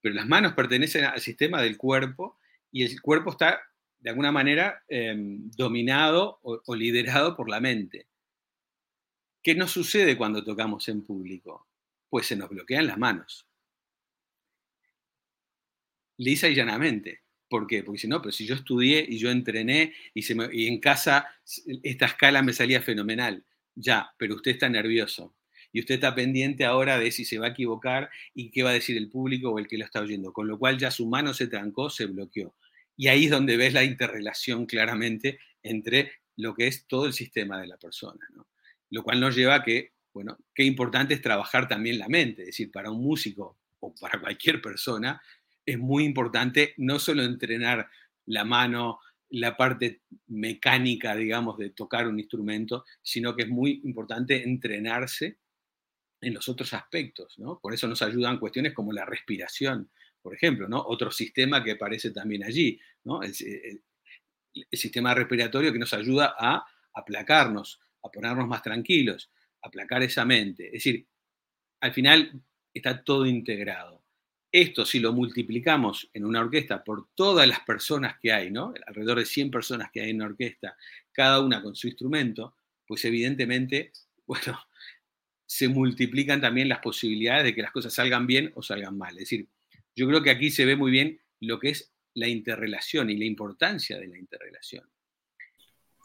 pero 0.00 0.14
las 0.14 0.26
manos 0.26 0.52
pertenecen 0.52 1.04
al 1.04 1.20
sistema 1.20 1.60
del 1.60 1.76
cuerpo 1.76 2.38
y 2.70 2.84
el 2.84 3.00
cuerpo 3.00 3.30
está 3.30 3.60
de 3.98 4.10
alguna 4.10 4.30
manera 4.30 4.84
em, 4.88 5.50
dominado 5.50 6.38
o, 6.42 6.74
liderado 6.76 7.34
por 7.34 7.48
la 7.48 7.60
mente. 7.60 8.06
¿Qué 9.42 9.54
nos 9.54 9.72
sucede 9.72 10.16
cuando 10.16 10.44
tocamos 10.44 10.88
en 10.88 11.02
público? 11.02 11.66
Pues 12.08 12.26
se 12.26 12.36
nos 12.36 12.48
bloquean 12.50 12.86
las 12.86 12.98
manos 12.98 13.46
lisa 16.18 16.48
y 16.48 16.54
llanamente. 16.54 17.22
¿Por 17.48 17.66
qué? 17.66 17.82
Porque 17.82 18.00
si 18.00 18.08
no, 18.08 18.20
pero 18.20 18.32
si 18.32 18.44
yo 18.46 18.54
estudié 18.54 19.06
y 19.08 19.18
yo 19.18 19.30
entrené 19.30 19.92
y, 20.14 20.66
en 20.66 20.80
casa 20.80 21.26
esta 21.82 22.06
escala 22.06 22.42
me 22.42 22.52
salía 22.52 22.82
fenomenal, 22.82 23.44
ya, 23.74 24.10
pero 24.18 24.34
usted 24.34 24.52
está 24.52 24.68
nervioso 24.68 25.36
y 25.72 25.80
usted 25.80 25.96
está 25.96 26.14
pendiente 26.14 26.64
ahora 26.64 26.98
de 26.98 27.12
si 27.12 27.24
se 27.24 27.38
va 27.38 27.46
a 27.46 27.50
equivocar 27.50 28.10
y 28.34 28.50
qué 28.50 28.62
va 28.62 28.70
a 28.70 28.72
decir 28.72 28.96
el 28.96 29.10
público 29.10 29.50
o 29.50 29.58
el 29.58 29.68
que 29.68 29.78
lo 29.78 29.84
está 29.84 30.00
oyendo, 30.00 30.32
con 30.32 30.48
lo 30.48 30.58
cual 30.58 30.78
ya 30.78 30.90
su 30.90 31.06
mano 31.06 31.34
se 31.34 31.46
trancó, 31.46 31.90
se 31.90 32.06
bloqueó. 32.06 32.56
Y 32.96 33.08
ahí 33.08 33.26
es 33.26 33.30
donde 33.30 33.56
ves 33.56 33.74
la 33.74 33.84
interrelación 33.84 34.66
claramente 34.66 35.38
entre 35.62 36.12
lo 36.36 36.54
que 36.54 36.66
es 36.66 36.86
todo 36.86 37.06
el 37.06 37.12
sistema 37.12 37.60
de 37.60 37.66
la 37.66 37.76
persona. 37.76 38.26
Lo 38.90 39.02
cual 39.02 39.20
nos 39.20 39.36
lleva 39.36 39.56
a 39.56 39.62
que, 39.62 39.92
bueno, 40.12 40.38
qué 40.54 40.64
importante 40.64 41.14
es 41.14 41.20
trabajar 41.20 41.68
también 41.68 41.98
la 41.98 42.08
mente, 42.08 42.42
es 42.42 42.48
decir, 42.48 42.70
para 42.70 42.90
un 42.90 43.02
músico 43.02 43.58
o 43.80 43.94
para 43.94 44.20
cualquier 44.20 44.62
persona, 44.62 45.20
es 45.66 45.78
muy 45.78 46.04
importante 46.04 46.74
no 46.78 46.98
solo 46.98 47.24
entrenar 47.24 47.90
la 48.26 48.44
mano, 48.44 49.00
la 49.30 49.56
parte 49.56 50.02
mecánica, 50.28 51.14
digamos, 51.16 51.58
de 51.58 51.70
tocar 51.70 52.06
un 52.06 52.18
instrumento, 52.18 52.84
sino 53.02 53.34
que 53.34 53.42
es 53.42 53.48
muy 53.48 53.80
importante 53.84 54.44
entrenarse 54.44 55.38
en 56.20 56.32
los 56.32 56.48
otros 56.48 56.72
aspectos, 56.72 57.38
¿no? 57.38 57.58
Por 57.60 57.74
eso 57.74 57.88
nos 57.88 58.00
ayudan 58.02 58.38
cuestiones 58.38 58.72
como 58.72 58.92
la 58.92 59.04
respiración, 59.04 59.90
por 60.22 60.34
ejemplo, 60.34 60.68
¿no? 60.68 60.82
Otro 60.86 61.10
sistema 61.10 61.62
que 61.62 61.72
aparece 61.72 62.10
también 62.10 62.44
allí, 62.44 62.80
¿no? 63.04 63.22
El, 63.22 63.34
sistema 64.72 65.12
respiratorio 65.12 65.70
que 65.70 65.78
nos 65.78 65.92
ayuda 65.92 66.34
a 66.38 66.64
aplacarnos, 66.94 67.78
a 68.02 68.08
ponernos 68.08 68.48
más 68.48 68.62
tranquilos, 68.62 69.30
a 69.62 69.68
aplacar 69.68 70.02
esa 70.02 70.24
mente. 70.24 70.68
Es 70.68 70.72
decir, 70.72 71.06
al 71.80 71.92
final 71.92 72.42
está 72.72 73.04
todo 73.04 73.26
integrado. 73.26 74.05
Esto, 74.52 74.86
si 74.86 75.00
lo 75.00 75.12
multiplicamos 75.12 76.08
en 76.14 76.24
una 76.24 76.40
orquesta 76.40 76.82
por 76.82 77.08
todas 77.14 77.46
las 77.48 77.60
personas 77.60 78.18
que 78.20 78.32
hay, 78.32 78.50
¿no? 78.50 78.72
Alrededor 78.86 79.18
de 79.18 79.26
100 79.26 79.50
personas 79.50 79.90
que 79.90 80.00
hay 80.00 80.10
en 80.10 80.16
una 80.16 80.26
orquesta, 80.26 80.76
cada 81.12 81.40
una 81.40 81.62
con 81.62 81.74
su 81.74 81.88
instrumento, 81.88 82.56
pues 82.86 83.04
evidentemente, 83.04 83.92
bueno, 84.26 84.58
se 85.46 85.68
multiplican 85.68 86.40
también 86.40 86.68
las 86.68 86.80
posibilidades 86.80 87.44
de 87.44 87.54
que 87.54 87.62
las 87.62 87.72
cosas 87.72 87.94
salgan 87.94 88.26
bien 88.26 88.52
o 88.54 88.62
salgan 88.62 88.96
mal. 88.96 89.14
Es 89.14 89.20
decir, 89.20 89.48
yo 89.94 90.06
creo 90.06 90.22
que 90.22 90.30
aquí 90.30 90.50
se 90.50 90.64
ve 90.64 90.76
muy 90.76 90.90
bien 90.90 91.20
lo 91.40 91.58
que 91.58 91.70
es 91.70 91.92
la 92.14 92.28
interrelación 92.28 93.10
y 93.10 93.16
la 93.16 93.24
importancia 93.24 93.98
de 93.98 94.08
la 94.08 94.18
interrelación. 94.18 94.88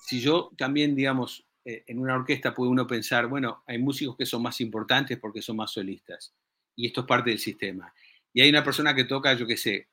Si 0.08 0.20
yo 0.20 0.52
también, 0.58 0.96
digamos, 0.96 1.46
eh, 1.64 1.84
en 1.88 2.00
una 2.00 2.16
orquesta 2.16 2.54
puede 2.54 2.72
uno 2.72 2.88
pensar, 2.88 3.28
bueno, 3.28 3.64
hay 3.68 3.78
músicos 3.78 4.18
que 4.18 4.26
son 4.26 4.42
más 4.42 4.60
importantes 4.62 5.18
porque 5.20 5.42
son 5.42 5.58
más 5.58 5.72
solistas, 5.72 6.34
y 6.76 6.88
esto 6.88 7.02
es 7.02 7.08
parte 7.08 7.30
del 7.30 7.40
sistema. 7.40 7.94
Y 8.34 8.42
hay 8.42 8.50
una 8.50 8.64
persona 8.64 8.96
que 8.96 9.04
toca, 9.04 9.34
yo 9.34 9.46
qué 9.46 9.58
sé, 9.58 9.90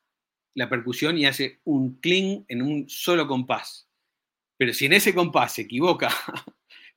la 0.55 0.69
percusión 0.69 1.17
y 1.17 1.25
hace 1.25 1.59
un 1.65 1.99
cling 1.99 2.45
en 2.47 2.61
un 2.61 2.89
solo 2.89 3.27
compás. 3.27 3.87
Pero 4.57 4.73
si 4.73 4.85
en 4.85 4.93
ese 4.93 5.13
compás 5.13 5.55
se 5.55 5.61
equivoca, 5.63 6.09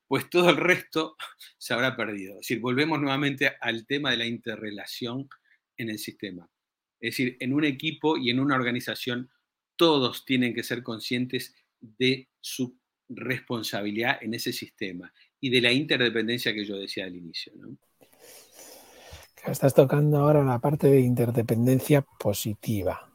pues 0.09 0.29
todo 0.29 0.51
el 0.51 0.57
resto 0.57 1.17
se 1.59 1.75
habrá 1.75 1.97
perdido. 1.97 2.35
Es 2.35 2.41
decir, 2.41 2.61
volvemos 2.61 3.01
nuevamente 3.01 3.53
al 3.61 3.87
tema 3.87 4.11
de 4.11 4.17
la 4.17 4.27
interrelación 4.27 5.29
en 5.77 5.91
el 5.91 5.99
sistema. 5.99 6.49
Es 7.01 7.13
decir, 7.17 7.37
en 7.41 7.53
un 7.53 7.65
equipo 7.65 8.17
y 8.17 8.31
en 8.31 8.41
una 8.41 8.57
organización, 8.57 9.31
todos 9.77 10.25
tienen 10.25 10.55
que 10.55 10.63
ser 10.63 10.83
conscientes 10.83 11.55
de 11.81 12.29
su 12.41 12.79
responsabilidad 13.09 14.19
en 14.23 14.35
ese 14.35 14.53
sistema 14.53 15.13
y 15.41 15.51
de 15.51 15.61
la 15.61 15.73
interdependencia 15.73 16.55
que 16.55 16.65
yo 16.65 16.77
decía 16.77 17.05
al 17.05 17.17
inicio. 17.17 17.53
Estás 19.47 19.75
tocando 19.75 20.19
ahora 20.19 20.45
la 20.45 20.61
parte 20.61 20.87
de 20.87 21.01
interdependencia 21.01 22.03
positiva. 22.03 23.09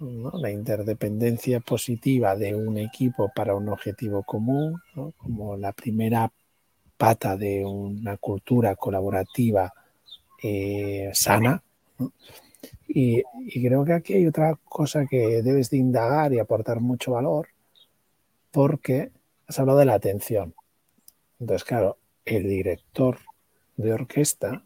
La 0.00 0.50
interdependencia 0.50 1.60
positiva 1.60 2.34
de 2.34 2.56
un 2.56 2.76
equipo 2.76 3.30
para 3.34 3.54
un 3.54 3.68
objetivo 3.68 4.24
común, 4.24 4.80
como 5.16 5.56
la 5.56 5.72
primera 5.72 6.30
pata 6.96 7.36
de 7.36 7.64
una 7.64 8.16
cultura 8.16 8.74
colaborativa 8.74 9.72
eh, 10.42 11.10
sana. 11.14 11.62
Y, 12.88 13.22
y, 13.46 13.66
creo 13.66 13.84
que 13.84 13.92
aquí 13.92 14.14
hay 14.14 14.26
otra 14.26 14.58
cosa 14.64 15.06
que 15.06 15.40
debes 15.42 15.70
de 15.70 15.76
indagar 15.76 16.32
y 16.32 16.40
aportar 16.40 16.80
mucho 16.80 17.12
valor, 17.12 17.48
porque 18.50 19.12
has 19.46 19.58
hablado 19.60 19.78
de 19.78 19.84
la 19.84 19.94
atención. 19.94 20.54
Entonces, 21.38 21.64
claro, 21.64 21.98
el 22.24 22.48
director 22.48 23.18
de 23.76 23.92
orquesta, 23.92 24.64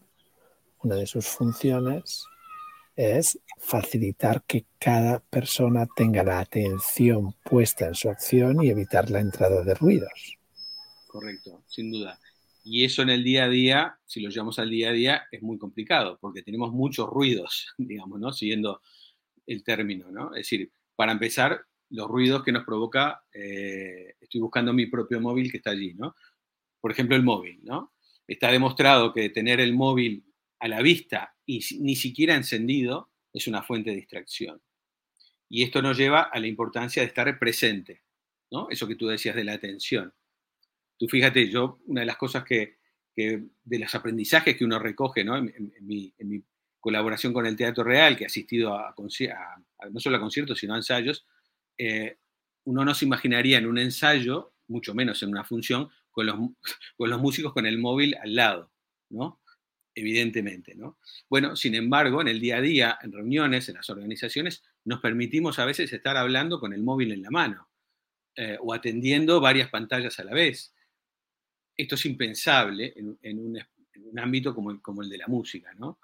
una 0.83 0.97
de 0.97 1.07
sus 1.07 1.27
funciones 1.27 2.25
es 2.97 3.39
facilitar 3.59 4.43
que 4.45 4.67
cada 4.79 5.21
persona 5.21 5.87
tenga 5.95 6.25
la 6.25 6.41
atención 6.41 7.35
puesta 7.45 7.87
en 7.87 7.95
su 7.95 8.11
acción 8.11 8.63
y 8.63 8.71
evitar 8.71 9.09
la 9.11 9.21
entrada 9.21 9.63
de 9.63 9.75
ruidos. 9.75 10.37
Correcto, 11.07 11.63
sin 11.69 11.93
duda. 11.93 12.19
Y 12.65 12.85
eso 12.85 13.03
en 13.03 13.11
el 13.11 13.25
día 13.25 13.45
a 13.45 13.49
día, 13.49 13.99
si 14.05 14.21
lo 14.21 14.31
llevamos 14.31 14.59
al 14.59 14.69
día 14.69 14.91
a 14.91 14.93
día, 14.93 15.23
es 15.31 15.43
muy 15.43 15.59
complicado, 15.59 16.19
porque 16.21 16.43
tenemos 16.43 16.73
muchos 16.73 17.09
ruidos, 17.09 17.73
digamos, 17.79 18.19
¿no? 18.21 18.33
Siguiendo 18.33 18.83
el 19.47 19.63
término, 19.63 20.11
¿no? 20.11 20.35
Es 20.35 20.51
decir, 20.51 20.71
para 20.95 21.13
empezar, 21.13 21.65
los 21.91 22.09
ruidos 22.09 22.43
que 22.43 22.53
nos 22.53 22.65
provoca, 22.65 23.23
eh, 23.33 24.15
estoy 24.21 24.41
buscando 24.41 24.73
mi 24.73 24.87
propio 24.87 25.21
móvil 25.21 25.51
que 25.51 25.57
está 25.59 25.71
allí, 25.71 25.95
¿no? 25.95 26.15
Por 26.81 26.91
ejemplo, 26.91 27.17
el 27.17 27.23
móvil, 27.23 27.61
¿no? 27.63 27.95
Está 28.27 28.53
demostrado 28.53 29.13
que 29.15 29.31
tener 29.31 29.61
el 29.61 29.73
móvil 29.73 30.25
a 30.61 30.69
la 30.69 30.83
vista 30.83 31.37
y 31.47 31.65
ni 31.81 31.97
siquiera 31.97 32.35
encendido 32.35 33.11
es 33.33 33.47
una 33.47 33.63
fuente 33.63 33.91
de 33.91 33.97
distracción. 33.97 34.61
Y 35.49 35.63
esto 35.63 35.81
nos 35.81 35.97
lleva 35.97 36.23
a 36.23 36.39
la 36.39 36.47
importancia 36.47 37.03
de 37.03 37.09
estar 37.09 37.39
presente, 37.39 38.03
¿no? 38.51 38.69
Eso 38.71 38.87
que 38.87 38.97
tú 38.97 39.07
decías 39.07 39.35
de 39.35 39.45
la 39.45 39.55
atención. 39.55 40.13
Tú 40.99 41.09
fíjate, 41.09 41.49
yo, 41.49 41.81
una 41.87 42.01
de 42.01 42.07
las 42.07 42.17
cosas 42.17 42.45
que, 42.45 42.77
de 43.17 43.79
los 43.79 43.95
aprendizajes 43.95 44.57
que 44.57 44.65
uno 44.65 44.79
recoge, 44.79 45.25
¿no? 45.25 45.37
En, 45.37 45.73
mi, 45.81 46.13
colaboración 46.81 47.33
con 47.33 47.45
el 47.45 47.57
Teatro 47.57 47.83
Real, 47.83 48.17
que 48.17 48.25
he 48.25 48.27
asistido 48.27 48.73
a, 48.75 48.95
no 49.91 50.01
solo 50.01 50.17
a 50.17 50.21
conciertos, 50.21 50.59
sino 50.59 50.75
a 50.75 50.77
ensayos, 50.77 51.27
eh, 51.77 52.19
uno 52.65 52.85
no 52.85 52.95
se 52.95 53.05
imaginaría 53.05 53.59
en 53.59 53.67
un 53.67 53.79
ensayo, 53.79 54.55
mucho 54.69 54.95
menos 54.95 55.23
en 55.23 55.31
una 55.31 55.45
función, 55.45 55.91
con 56.11 56.27
los, 56.27 56.37
con 56.97 57.11
los 57.11 57.21
músicos 57.21 57.53
con 57.53 57.67
el 57.67 57.79
móvil 57.79 58.15
al 58.23 58.35
lado, 58.35 58.73
¿no? 59.11 59.41
Evidentemente, 59.99 60.77
¿no? 60.77 61.01
Bueno, 61.29 61.57
sin 61.57 61.75
embargo, 61.75 62.21
en 62.21 62.29
el 62.29 62.39
día 62.39 62.59
a 62.59 62.61
día, 62.61 62.99
en 63.03 63.11
reuniones, 63.11 63.69
en 63.69 63.75
las 63.75 63.91
organizaciones, 63.91 64.63
nos 64.85 65.01
permitimos 65.01 65.59
a 65.59 65.65
veces 65.65 65.93
estar 65.93 66.17
hablando 66.17 66.61
con 66.61 66.73
el 66.73 66.85
móvil 66.85 67.11
en 67.11 67.23
la 67.23 67.31
mano 67.31 67.69
eh, 68.37 68.57
o 68.61 68.73
atendiendo 68.73 69.41
varias 69.41 69.71
pantallas 69.71 70.17
a 70.21 70.25
la 70.25 70.35
vez. 70.35 70.73
Esto 71.77 71.97
es 71.97 72.07
impensable 72.07 72.95
en, 72.95 73.39
un, 73.41 73.59
ámbito 74.21 74.55
como 74.55 75.03
el, 75.03 75.09
de 75.09 75.19
la 75.19 75.27
música, 75.27 75.75
¿no? 75.75 75.99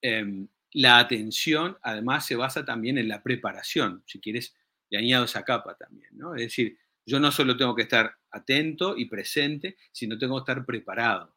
Em, 0.00 0.48
la 0.72 0.98
atención, 0.98 1.76
además, 1.82 2.24
se 2.24 2.36
basa 2.36 2.64
también 2.64 2.96
en 2.96 3.08
la 3.08 3.22
preparación. 3.22 4.02
Si 4.06 4.18
quieres, 4.18 4.56
le 4.88 4.96
añado 4.96 5.26
esa 5.26 5.44
capa 5.44 5.76
también, 5.76 6.08
¿no? 6.12 6.34
Es 6.34 6.40
decir, 6.40 6.78
yo 7.04 7.20
no 7.20 7.30
solo 7.30 7.54
tengo 7.54 7.74
que 7.74 7.82
estar 7.82 8.16
atento 8.30 8.96
y 8.96 9.04
presente, 9.04 9.76
sino 9.92 10.16
tengo 10.16 10.36
que 10.36 10.50
estar 10.50 10.64
preparado. 10.64 11.36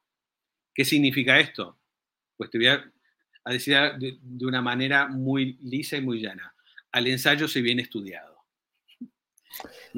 ¿Qué 0.73 0.85
significa 0.85 1.37
esto? 1.37 1.78
Pues 2.39 2.49
te 2.51 2.57
voy 2.57 2.67
a, 2.67 2.89
decir 3.47 3.75
de, 3.99 4.45
una 4.45 4.61
manera 4.61 5.09
muy 5.09 5.57
lisa 5.61 5.97
y 5.97 6.01
muy 6.01 6.21
llana. 6.21 6.55
Al 6.93 7.07
ensayo 7.07 7.49
se 7.49 7.59
viene 7.59 7.81
estudiado. 7.81 8.37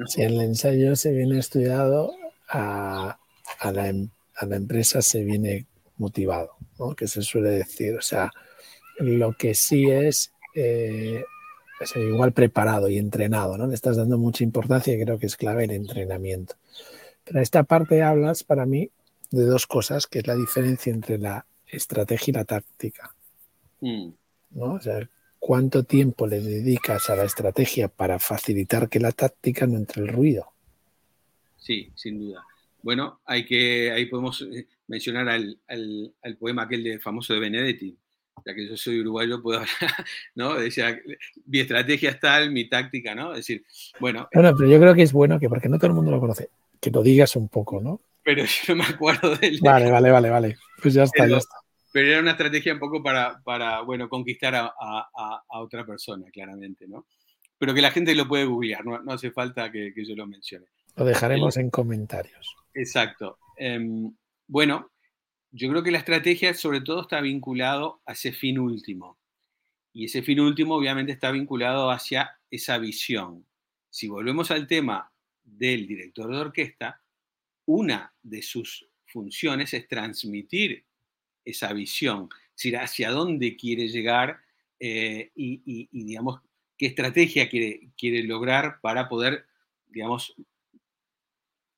Si 0.08 0.22
el 0.22 0.40
ensayo 0.40 0.96
se 0.96 1.12
viene 1.12 1.38
estudiado, 1.38 2.12
a, 2.48 3.16
la, 3.72 3.88
em, 3.88 4.08
a 4.34 4.46
la 4.46 4.56
empresa 4.56 5.02
se 5.02 5.22
viene 5.22 5.66
motivado, 5.98 6.56
¿no? 6.80 6.96
que 6.96 7.06
se 7.06 7.22
suele 7.22 7.50
decir. 7.50 7.94
O 7.94 8.02
sea, 8.02 8.32
lo 8.98 9.34
que 9.34 9.54
sí 9.54 9.88
es 9.88 10.32
eh, 10.56 11.24
igual 11.94 12.32
preparado 12.32 12.88
y 12.88 12.98
entrenado, 12.98 13.56
¿no? 13.56 13.68
Le 13.68 13.74
estás 13.74 13.96
dando 13.96 14.18
mucha 14.18 14.42
importancia 14.42 14.92
y 14.92 15.00
creo 15.00 15.20
que 15.20 15.26
es 15.26 15.36
clave 15.36 15.62
el 15.62 15.70
entrenamiento. 15.70 16.56
Pero 17.22 17.38
esta 17.38 17.62
parte 17.62 18.02
hablas 18.02 18.42
para 18.42 18.66
mí 18.66 18.90
de 19.30 19.44
dos 19.44 19.68
cosas, 19.68 20.08
que 20.08 20.18
es 20.18 20.26
la 20.26 20.34
diferencia 20.34 20.92
entre 20.92 21.18
la 21.18 21.46
estrategia 21.72 22.30
y 22.30 22.34
la 22.34 22.44
táctica. 22.44 23.14
Mm. 23.80 24.10
¿no? 24.50 24.74
O 24.74 24.80
sea, 24.80 25.08
cuánto 25.38 25.82
tiempo 25.84 26.26
le 26.26 26.40
dedicas 26.40 27.10
a 27.10 27.16
la 27.16 27.24
estrategia 27.24 27.88
para 27.88 28.18
facilitar 28.18 28.88
que 28.88 29.00
la 29.00 29.12
táctica 29.12 29.66
no 29.66 29.76
entre 29.76 30.02
el 30.02 30.08
ruido. 30.08 30.52
Sí, 31.56 31.90
sin 31.94 32.20
duda. 32.20 32.44
Bueno, 32.82 33.20
hay 33.24 33.44
que, 33.44 33.90
ahí 33.92 34.06
podemos 34.06 34.42
eh, 34.42 34.66
mencionar 34.88 35.28
al, 35.28 35.58
al 35.68 36.36
poema 36.38 36.62
aquel 36.62 36.82
de 36.84 36.98
famoso 36.98 37.32
de 37.32 37.40
Benedetti, 37.40 37.96
ya 38.44 38.54
que 38.54 38.68
yo 38.68 38.76
soy 38.76 39.00
uruguayo, 39.00 39.42
puedo 39.42 39.58
hablar, 39.60 40.06
¿no? 40.34 40.54
Decía, 40.54 40.98
mi 41.46 41.60
estrategia 41.60 42.10
es 42.10 42.20
tal, 42.20 42.50
mi 42.50 42.68
táctica, 42.68 43.14
¿no? 43.14 43.32
Es 43.32 43.38
decir, 43.38 43.64
bueno. 44.00 44.28
Bueno, 44.32 44.54
pero 44.56 44.70
yo 44.70 44.80
creo 44.80 44.94
que 44.94 45.02
es 45.02 45.12
bueno 45.12 45.38
que, 45.38 45.48
porque 45.48 45.68
no 45.68 45.78
todo 45.78 45.88
el 45.88 45.94
mundo 45.94 46.10
lo 46.10 46.20
conoce, 46.20 46.50
que 46.80 46.90
lo 46.90 47.02
digas 47.02 47.36
un 47.36 47.48
poco, 47.48 47.80
¿no? 47.80 48.00
Pero 48.22 48.44
yo 48.66 48.74
no 48.74 48.82
me 48.82 48.88
acuerdo 48.88 49.36
de 49.36 49.48
él. 49.48 49.58
Vale, 49.62 49.90
vale, 49.90 50.10
vale, 50.10 50.30
vale. 50.30 50.56
Pues 50.80 50.94
ya 50.94 51.04
está, 51.04 51.24
pero, 51.24 51.30
ya 51.32 51.38
está. 51.38 51.56
Pero 51.92 52.08
era 52.08 52.20
una 52.20 52.32
estrategia 52.32 52.72
un 52.72 52.78
poco 52.78 53.02
para, 53.02 53.40
para 53.42 53.82
bueno, 53.82 54.08
conquistar 54.08 54.54
a, 54.54 54.66
a, 54.66 55.42
a, 55.48 55.60
otra 55.60 55.84
persona, 55.84 56.26
claramente, 56.32 56.86
¿no? 56.88 57.06
Pero 57.58 57.74
que 57.74 57.82
la 57.82 57.90
gente 57.90 58.14
lo 58.14 58.26
puede 58.26 58.44
googlear, 58.44 58.84
no, 58.84 59.00
no 59.02 59.12
hace 59.12 59.30
falta 59.30 59.70
que, 59.70 59.92
que, 59.94 60.04
yo 60.04 60.16
lo 60.16 60.26
mencione. 60.26 60.66
Lo 60.96 61.04
dejaremos 61.04 61.56
en 61.56 61.70
comentarios. 61.70 62.56
Exacto. 62.74 63.38
Eh, 63.56 63.78
bueno, 64.48 64.90
yo 65.52 65.68
creo 65.68 65.82
que 65.82 65.90
la 65.90 65.98
estrategia 65.98 66.54
sobre 66.54 66.80
todo 66.80 67.02
está 67.02 67.20
vinculado 67.20 68.00
a 68.06 68.12
ese 68.12 68.32
fin 68.32 68.58
último. 68.58 69.18
Y 69.92 70.06
ese 70.06 70.22
fin 70.22 70.40
último 70.40 70.76
obviamente 70.76 71.12
está 71.12 71.30
vinculado 71.30 71.90
hacia 71.90 72.38
esa 72.50 72.78
visión. 72.78 73.46
Si 73.90 74.08
volvemos 74.08 74.50
al 74.50 74.66
tema 74.66 75.12
del 75.42 75.86
director 75.86 76.30
de 76.30 76.38
orquesta, 76.38 77.01
una 77.66 78.12
de 78.22 78.42
sus 78.42 78.86
funciones 79.06 79.74
es 79.74 79.86
transmitir 79.88 80.84
esa 81.44 81.72
visión, 81.72 82.28
es 82.48 82.56
decir, 82.56 82.76
hacia 82.76 83.10
dónde 83.10 83.56
quiere 83.56 83.88
llegar 83.88 84.40
eh, 84.78 85.30
y, 85.34 85.88
digamos, 85.92 86.40
qué 86.76 86.86
estrategia 86.86 87.48
quiere, 87.48 87.90
quiere 87.96 88.22
lograr 88.24 88.80
para 88.80 89.08
poder, 89.08 89.46
digamos, 89.86 90.34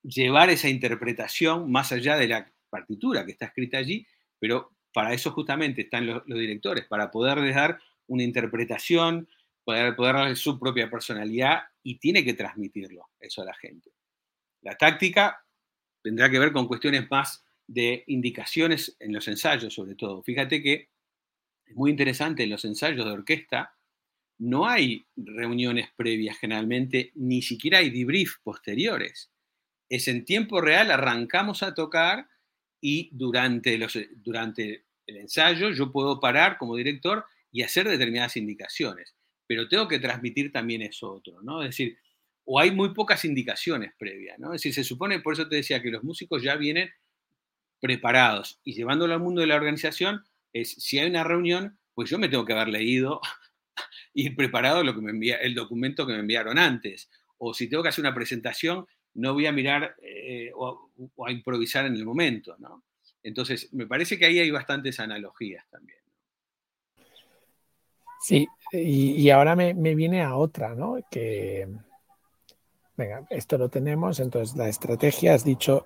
llevar 0.03 0.51
esa 0.51 0.69
interpretación 0.69 1.71
más 1.71 1.93
allá 1.93 2.17
de 2.17 2.29
la 2.29 2.53
partitura 2.71 3.25
que 3.25 3.33
está 3.33 3.47
escrita 3.47 3.79
allí, 3.79 4.07
pero 4.39 4.71
para 4.93 5.13
eso 5.13 5.33
justamente 5.33 5.83
están 5.83 6.07
los, 6.07 6.25
directores, 6.27 6.87
para 6.87 7.11
poder 7.11 7.53
dar 7.53 7.81
una 8.07 8.23
interpretación, 8.23 9.29
poder, 9.65 9.97
poder 9.97 10.15
darle 10.15 10.37
su 10.37 10.59
propia 10.59 10.91
personalidad 10.91 11.65
y 11.83 11.99
tiene 11.99 12.25
que 12.25 12.35
transmitirlo 12.35 13.09
eso 13.19 13.43
a 13.43 13.47
la 13.47 13.55
gente. 13.55 13.91
La 14.63 14.77
táctica 14.77 15.44
tendrá 16.05 16.31
que 16.31 16.39
ver 16.39 16.53
con 16.53 16.69
cuestiones 16.69 17.11
más 17.11 17.43
de 17.67 18.05
indicaciones 18.07 18.95
en 19.01 19.13
los 19.13 19.27
ensayos, 19.27 19.73
sobre 19.73 19.95
todo. 19.95 20.23
Fíjate 20.23 20.63
que 20.63 20.91
es 21.65 21.75
muy 21.75 21.91
interesante, 21.91 22.45
en 22.45 22.51
los 22.51 22.65
ensayos 22.67 23.05
de 23.05 23.11
orquesta 23.11 23.75
no 24.39 24.69
hay 24.69 25.07
reuniones 25.17 25.89
previas 25.97 26.39
generalmente, 26.39 27.11
ni 27.15 27.41
siquiera 27.41 27.79
hay 27.79 27.91
debrief 27.91 28.35
posteriores. 28.43 29.31
Es 29.89 30.09
en 30.09 30.25
tiempo 30.25 30.61
real, 30.61 30.91
arrancamos 30.91 31.63
a 31.63 31.73
tocar 31.73 32.29
y 32.81 33.09
durante, 33.13 33.79
los, 33.79 33.99
durante 34.17 34.85
el 35.07 35.17
ensayo 35.17 35.71
yo 35.71 35.91
puedo 35.91 36.21
parar 36.21 36.59
como 36.59 36.77
director 36.77 37.25
y 37.51 37.63
hacer 37.63 37.89
determinadas 37.89 38.37
indicaciones, 38.37 39.15
pero 39.47 39.69
tengo 39.69 39.89
que 39.89 40.01
transmitir 40.01 40.53
también 40.53 40.83
eso 40.83 41.13
otro, 41.13 41.41
¿no? 41.41 41.63
Es 41.63 41.71
decir, 41.71 41.97
o 42.45 42.61
hay 42.61 42.71
muy 42.71 42.93
pocas 42.93 43.25
indicaciones 43.25 43.93
previas, 43.99 44.39
¿no? 44.39 44.49
Es 44.53 44.63
decir, 44.63 44.75
se 44.75 44.85
supone, 44.85 45.21
por 45.21 45.33
eso 45.33 45.49
te 45.49 45.57
decía 45.57 45.83
que 45.83 45.91
los 45.91 46.05
músicos 46.05 46.43
ya 46.43 46.57
vienen 46.57 46.91
preparados 47.81 48.61
y 48.65 48.75
llevándolo 48.75 49.15
al 49.15 49.21
mundo 49.21 49.41
de 49.41 49.47
la 49.47 49.57
organización, 49.57 50.25
es 50.53 50.73
si 50.73 50.99
hay 50.99 51.09
una 51.09 51.25
reunión, 51.25 51.79
pues 51.95 52.11
yo 52.11 52.19
me 52.19 52.29
tengo 52.29 52.45
que 52.45 52.53
haber 52.53 52.69
leído 52.69 53.21
y 54.15 54.31
preparado 54.31 54.85
lo 54.85 54.95
que 54.95 55.01
me 55.01 55.11
envía, 55.11 55.37
el 55.37 55.55
documento 55.55 56.07
que 56.07 56.13
me 56.13 56.21
enviaron 56.21 56.59
antes. 56.59 57.11
O 57.39 57.53
si 57.53 57.69
tengo 57.69 57.83
que 57.83 57.89
hacer 57.89 58.03
una 58.03 58.15
presentación, 58.15 58.87
no 59.15 59.33
voy 59.33 59.47
a 59.47 59.53
mirar 59.53 59.97
eh, 60.03 60.51
o, 60.55 60.91
a 61.27 61.33
improvisar 61.33 61.87
en 61.87 61.95
el 61.95 62.05
momento, 62.05 62.57
¿no? 62.59 62.85
Entonces, 63.23 63.73
me 63.73 63.87
parece 63.87 64.19
que 64.19 64.27
ahí 64.27 64.39
hay 64.39 64.51
bastantes 64.51 65.01
analogías 65.01 65.67
también. 65.71 65.99
Sí, 68.21 68.47
y, 68.73 69.29
ahora 69.31 69.55
me, 69.57 69.75
me, 69.75 69.95
viene 69.95 70.23
a 70.23 70.37
otra, 70.37 70.75
¿no? 70.75 70.99
Que, 71.11 71.69
venga, 72.97 73.27
esto 73.31 73.59
lo 73.59 73.69
tenemos, 73.69 74.21
entonces 74.21 74.57
la 74.57 74.69
estrategia, 74.69 75.35
has 75.35 75.45
dicho, 75.45 75.85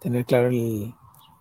tener 0.00 0.24
claro 0.24 0.48
el, 0.48 0.94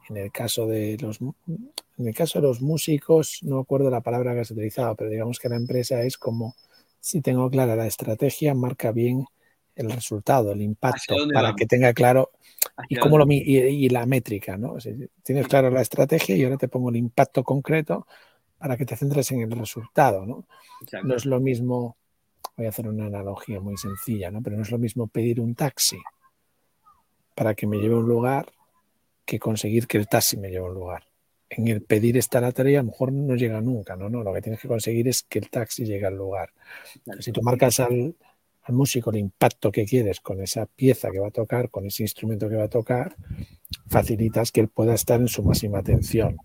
en 0.09 0.17
el 0.17 0.31
caso 0.31 0.67
de 0.67 0.97
los 0.99 1.19
en 1.21 2.07
el 2.07 2.13
caso 2.13 2.39
de 2.39 2.47
los 2.47 2.61
músicos, 2.61 3.39
no 3.41 3.59
acuerdo 3.59 3.89
la 3.89 4.01
palabra 4.01 4.33
que 4.33 4.41
has 4.41 4.51
utilizado, 4.51 4.95
pero 4.95 5.09
digamos 5.09 5.39
que 5.39 5.49
la 5.49 5.55
empresa 5.55 6.01
es 6.03 6.17
como 6.17 6.55
si 6.99 7.21
tengo 7.21 7.49
clara 7.49 7.75
la 7.75 7.87
estrategia, 7.87 8.53
marca 8.53 8.91
bien 8.91 9.25
el 9.75 9.89
resultado, 9.89 10.51
el 10.51 10.61
impacto, 10.61 11.15
para 11.33 11.55
que 11.55 11.65
tenga 11.65 11.93
claro 11.93 12.31
y, 12.89 12.97
cómo 12.97 13.17
lo, 13.17 13.25
y, 13.29 13.89
la 13.89 14.05
métrica, 14.05 14.57
¿no? 14.57 14.75
tienes 15.23 15.47
claro 15.47 15.69
la 15.69 15.81
estrategia 15.81 16.35
y 16.35 16.43
ahora 16.43 16.57
te 16.57 16.67
pongo 16.67 16.89
el 16.89 16.95
impacto 16.97 17.43
concreto 17.43 18.07
para 18.57 18.75
que 18.75 18.85
te 18.85 18.95
centres 18.95 19.31
en 19.31 19.41
el 19.41 19.51
resultado, 19.51 20.25
¿no? 20.25 20.47
No 21.03 21.15
es 21.15 21.25
lo 21.25 21.39
mismo, 21.39 21.97
voy 22.57 22.65
a 22.65 22.69
hacer 22.69 22.87
una 22.87 23.05
analogía 23.05 23.59
muy 23.59 23.77
sencilla, 23.77 24.31
¿no? 24.31 24.41
Pero 24.41 24.57
no 24.57 24.63
es 24.63 24.71
lo 24.71 24.79
mismo 24.79 25.07
pedir 25.07 25.39
un 25.39 25.53
taxi 25.53 25.99
para 27.35 27.53
que 27.53 27.67
me 27.67 27.77
lleve 27.77 27.93
a 27.93 27.99
un 27.99 28.07
lugar 28.07 28.51
que 29.23 29.37
conseguir 29.39 29.85
que 29.87 29.97
el 29.97 30.07
taxi 30.07 30.37
me 30.37 30.49
lleve 30.49 30.65
a 30.65 30.69
un 30.69 30.73
lugar. 30.73 31.03
En 31.49 31.67
el 31.67 31.81
pedir 31.83 32.17
esta 32.17 32.41
la 32.41 32.51
tarea 32.51 32.79
a 32.79 32.83
lo 32.83 32.89
mejor 32.89 33.13
no 33.13 33.35
llega 33.35 33.61
nunca, 33.61 33.95
¿no? 33.95 34.09
No, 34.09 34.23
lo 34.23 34.33
que 34.33 34.41
tienes 34.41 34.59
que 34.59 34.67
conseguir 34.67 35.07
es 35.07 35.23
que 35.23 35.39
el 35.39 35.49
taxi 35.49 35.85
llegue 35.85 36.07
al 36.07 36.15
lugar. 36.15 36.49
Si 37.19 37.31
tú 37.31 37.41
marcas 37.41 37.79
al, 37.79 38.15
al 38.63 38.75
músico 38.75 39.11
el 39.11 39.17
impacto 39.17 39.71
que 39.71 39.85
quieres 39.85 40.19
con 40.19 40.41
esa 40.41 40.65
pieza 40.65 41.11
que 41.11 41.19
va 41.19 41.27
a 41.27 41.31
tocar, 41.31 41.69
con 41.69 41.85
ese 41.85 42.03
instrumento 42.03 42.49
que 42.49 42.55
va 42.55 42.65
a 42.65 42.69
tocar, 42.69 43.15
facilitas 43.87 44.51
que 44.51 44.61
él 44.61 44.67
pueda 44.67 44.95
estar 44.95 45.21
en 45.21 45.27
su 45.27 45.43
máxima 45.43 45.79
atención. 45.79 46.37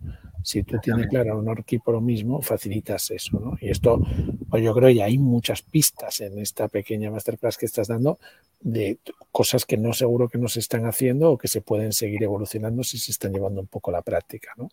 Si 0.43 0.63
tú 0.65 0.79
tienes 0.79 1.07
claro 1.09 1.39
un 1.39 1.49
equipo 1.59 1.93
lo 1.93 2.01
mismo, 2.01 2.43
facilitas 2.43 3.11
eso, 3.11 3.39
¿no? 3.39 3.57
Y 3.61 3.71
esto, 3.71 4.01
pues 4.49 4.63
yo 4.63 4.75
creo 4.75 4.93
que 4.93 5.03
hay 5.03 5.19
muchas 5.19 5.63
pistas 5.63 6.21
en 6.21 6.39
esta 6.39 6.69
pequeña 6.69 7.11
masterclass 7.11 7.57
que 7.57 7.67
estás 7.67 7.89
dando 7.89 8.19
de 8.61 8.99
cosas 9.31 9.65
que 9.65 9.77
no 9.77 9.93
seguro 9.93 10.29
que 10.29 10.39
no 10.39 10.49
se 10.49 10.61
están 10.61 10.87
haciendo 10.87 11.31
o 11.33 11.39
que 11.39 11.49
se 11.49 11.61
pueden 11.61 11.93
seguir 11.93 12.23
evolucionando 12.23 12.83
si 12.85 12.99
se 12.99 13.13
están 13.13 13.33
llevando 13.33 13.61
un 13.61 13.67
poco 13.67 13.91
a 13.91 13.95
la 13.95 14.03
práctica, 14.03 14.53
¿no? 14.57 14.69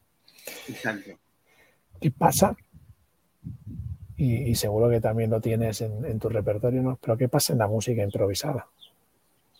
Exacto. 0.67 1.11
¿Qué 1.99 2.11
pasa? 2.11 2.55
Y, 4.15 4.53
seguro 4.55 4.89
que 4.89 4.99
también 4.99 5.29
lo 5.29 5.39
tienes 5.39 5.79
en, 5.79 6.19
tu 6.19 6.27
repertorio, 6.27 6.81
¿no? 6.81 6.99
Pero 7.01 7.17
¿qué 7.17 7.29
pasa 7.29 7.53
en 7.53 7.59
la 7.59 7.67
música 7.67 8.03
improvisada? 8.03 8.67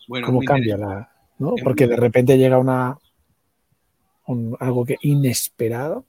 Bueno, 0.06 0.26
¿Cómo 0.26 0.40
cambia 0.40 0.76
la, 0.76 1.12
¿no? 1.38 1.54
Porque 1.64 1.86
de 1.86 1.96
repente 1.96 2.36
llega 2.36 2.58
una, 2.58 2.98
algo 4.58 4.84
que 4.84 4.96
inesperado 5.02 6.06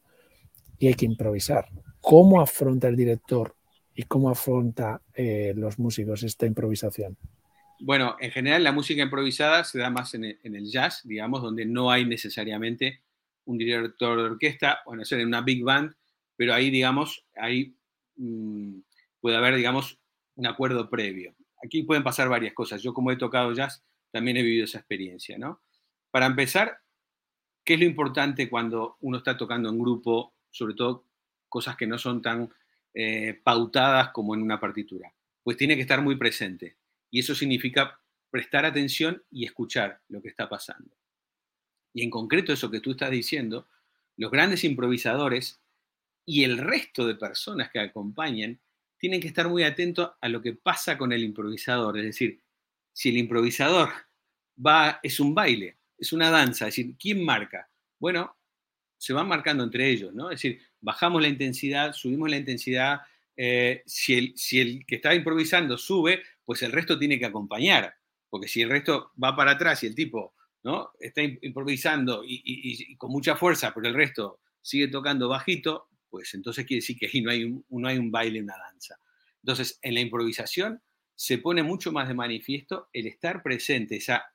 y 0.77 0.87
hay 0.87 0.93
que 0.93 1.05
improvisar. 1.05 1.67
¿Cómo 1.99 2.41
afronta 2.41 2.87
el 2.87 2.95
director 2.95 3.55
y 3.93 4.03
cómo 4.03 4.29
afronta 4.29 5.01
eh, 5.13 5.53
los 5.55 5.77
músicos 5.79 6.23
esta 6.23 6.45
improvisación? 6.45 7.17
Bueno, 7.79 8.15
en 8.19 8.31
general 8.31 8.63
la 8.63 8.71
música 8.71 9.01
improvisada 9.01 9.63
se 9.63 9.79
da 9.79 9.89
más 9.89 10.13
en 10.13 10.23
el, 10.23 10.65
jazz, 10.65 11.01
digamos, 11.03 11.41
donde 11.41 11.65
no 11.65 11.89
hay 11.89 12.05
necesariamente 12.05 13.01
un 13.45 13.57
director 13.57 14.17
de 14.17 14.23
orquesta, 14.23 14.81
bueno, 14.85 15.03
ser 15.03 15.19
en 15.19 15.27
una 15.27 15.41
big 15.41 15.63
band, 15.63 15.93
pero 16.35 16.53
ahí, 16.53 16.69
digamos, 16.69 17.25
ahí 17.35 17.75
mm, 18.17 18.79
puede 19.19 19.37
haber, 19.37 19.55
digamos, 19.55 19.99
un 20.35 20.45
acuerdo 20.45 20.89
previo. 20.89 21.35
Aquí 21.63 21.83
pueden 21.83 22.03
pasar 22.03 22.29
varias 22.29 22.53
cosas. 22.53 22.81
Yo 22.83 22.93
como 22.93 23.11
he 23.11 23.17
tocado 23.17 23.51
jazz, 23.53 23.83
también 24.11 24.37
he 24.37 24.43
vivido 24.43 24.65
esa 24.65 24.77
experiencia, 24.77 25.37
¿no? 25.39 25.61
Para 26.11 26.27
empezar, 26.27 26.80
¿Qué 27.71 27.75
es 27.75 27.79
lo 27.79 27.85
importante 27.85 28.49
cuando 28.49 28.97
uno 28.99 29.19
está 29.19 29.37
tocando 29.37 29.69
en 29.69 29.79
grupo, 29.79 30.35
sobre 30.49 30.73
todo 30.73 31.05
cosas 31.47 31.77
que 31.77 31.87
no 31.87 31.97
son 31.97 32.21
tan 32.21 32.53
eh, 32.93 33.39
pautadas 33.45 34.09
como 34.09 34.35
en 34.35 34.41
una 34.41 34.59
partitura? 34.59 35.15
Pues 35.41 35.55
tiene 35.55 35.77
que 35.77 35.83
estar 35.83 36.01
muy 36.01 36.17
presente. 36.17 36.75
Y 37.09 37.21
eso 37.21 37.33
significa 37.33 37.97
prestar 38.29 38.65
atención 38.65 39.23
y 39.31 39.45
escuchar 39.45 40.01
lo 40.09 40.21
que 40.21 40.27
está 40.27 40.49
pasando. 40.49 40.97
Y 41.93 42.03
en 42.03 42.09
concreto 42.09 42.51
eso 42.51 42.69
que 42.69 42.81
tú 42.81 42.91
estás 42.91 43.09
diciendo, 43.09 43.69
los 44.17 44.31
grandes 44.31 44.65
improvisadores 44.65 45.61
y 46.25 46.43
el 46.43 46.57
resto 46.57 47.07
de 47.07 47.15
personas 47.15 47.71
que 47.71 47.79
acompañan 47.79 48.59
tienen 48.97 49.21
que 49.21 49.29
estar 49.29 49.47
muy 49.47 49.63
atentos 49.63 50.11
a 50.19 50.27
lo 50.27 50.41
que 50.41 50.55
pasa 50.55 50.97
con 50.97 51.13
el 51.13 51.23
improvisador. 51.23 51.97
Es 51.97 52.03
decir, 52.03 52.41
si 52.91 53.11
el 53.11 53.17
improvisador 53.17 53.91
va, 54.57 54.99
es 55.01 55.21
un 55.21 55.33
baile 55.33 55.77
es 56.01 56.11
una 56.11 56.31
danza, 56.31 56.67
es 56.67 56.75
decir, 56.75 56.95
¿quién 56.99 57.23
marca? 57.23 57.69
Bueno, 57.99 58.35
se 58.97 59.13
van 59.13 59.27
marcando 59.27 59.63
entre 59.63 59.87
ellos, 59.87 60.13
¿no? 60.13 60.31
Es 60.31 60.41
decir, 60.41 60.59
bajamos 60.79 61.21
la 61.21 61.27
intensidad, 61.27 61.93
subimos 61.93 62.29
la 62.29 62.37
intensidad, 62.37 63.01
eh, 63.37 63.83
si, 63.85 64.17
el, 64.17 64.33
si 64.35 64.59
el 64.59 64.85
que 64.85 64.95
está 64.95 65.13
improvisando 65.13 65.77
sube, 65.77 66.23
pues 66.43 66.63
el 66.63 66.71
resto 66.71 66.97
tiene 66.97 67.19
que 67.19 67.25
acompañar, 67.25 67.95
porque 68.29 68.47
si 68.47 68.63
el 68.63 68.69
resto 68.69 69.11
va 69.23 69.35
para 69.35 69.51
atrás 69.51 69.83
y 69.83 69.87
el 69.87 69.95
tipo 69.95 70.33
¿no? 70.63 70.91
está 70.99 71.21
improvisando 71.21 72.23
y, 72.25 72.95
con 72.95 73.11
mucha 73.11 73.35
fuerza, 73.35 73.71
pero 73.73 73.87
el 73.87 73.93
resto 73.93 74.39
sigue 74.59 74.87
tocando 74.87 75.29
bajito, 75.29 75.87
pues 76.09 76.33
entonces 76.33 76.65
quiere 76.65 76.81
decir 76.81 76.97
que 76.97 77.07
ahí 77.07 77.21
no 77.21 77.31
hay 77.31 77.43
un, 77.43 77.65
no 77.69 77.87
hay 77.87 77.97
un 77.97 78.11
baile, 78.11 78.41
una 78.41 78.57
danza. 78.57 78.97
Entonces, 79.43 79.79
en 79.81 79.93
la 79.93 80.01
improvisación 80.01 80.81
se 81.15 81.37
pone 81.37 81.61
mucho 81.63 81.91
más 81.91 82.07
de 82.07 82.13
manifiesto 82.13 82.89
el 82.91 83.07
estar 83.07 83.43
presente, 83.43 83.97
esa 83.97 84.25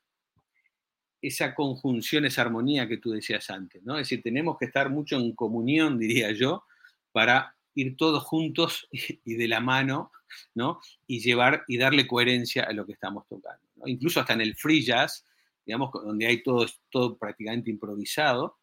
esa 1.22 1.55
conjunción, 1.55 2.24
esa 2.24 2.42
armonía 2.42 2.88
que 2.88 2.98
tú 2.98 3.11
decías 3.11 3.50
antes, 3.50 3.83
¿no? 3.83 3.94
Es 3.94 4.09
decir, 4.09 4.22
tenemos 4.22 4.59
que 4.59 4.66
estar 4.66 4.90
mucho 4.90 5.16
en 5.16 5.33
comunión, 5.35 5.98
diría 5.98 6.33
yo, 6.33 6.64
para 7.12 7.57
ir 7.74 7.96
todos 7.96 8.22
juntos 8.22 8.88
y 9.24 9.35
de 9.35 9.48
la 9.48 9.61
mano, 9.61 10.12
¿no? 10.55 10.81
Y 11.07 11.20
llevar 11.20 11.64
y 11.68 11.79
darle 11.79 12.07
coherencia 12.07 12.64
a 12.64 12.72
lo 12.72 12.87
que 12.87 12.92
estamos 12.92 13.26
tocando. 13.29 13.62
Incluso 13.87 14.20
hasta 14.20 14.33
en 14.33 14.40
el 14.40 14.57
free 14.57 14.85
jazz, 14.85 15.24
digamos, 15.64 15.90
donde 15.92 16.26
hay 16.26 16.42
todo, 16.42 16.66
todo 16.90 17.16
prácticamente 17.16 17.70
improvisado, 17.70 18.59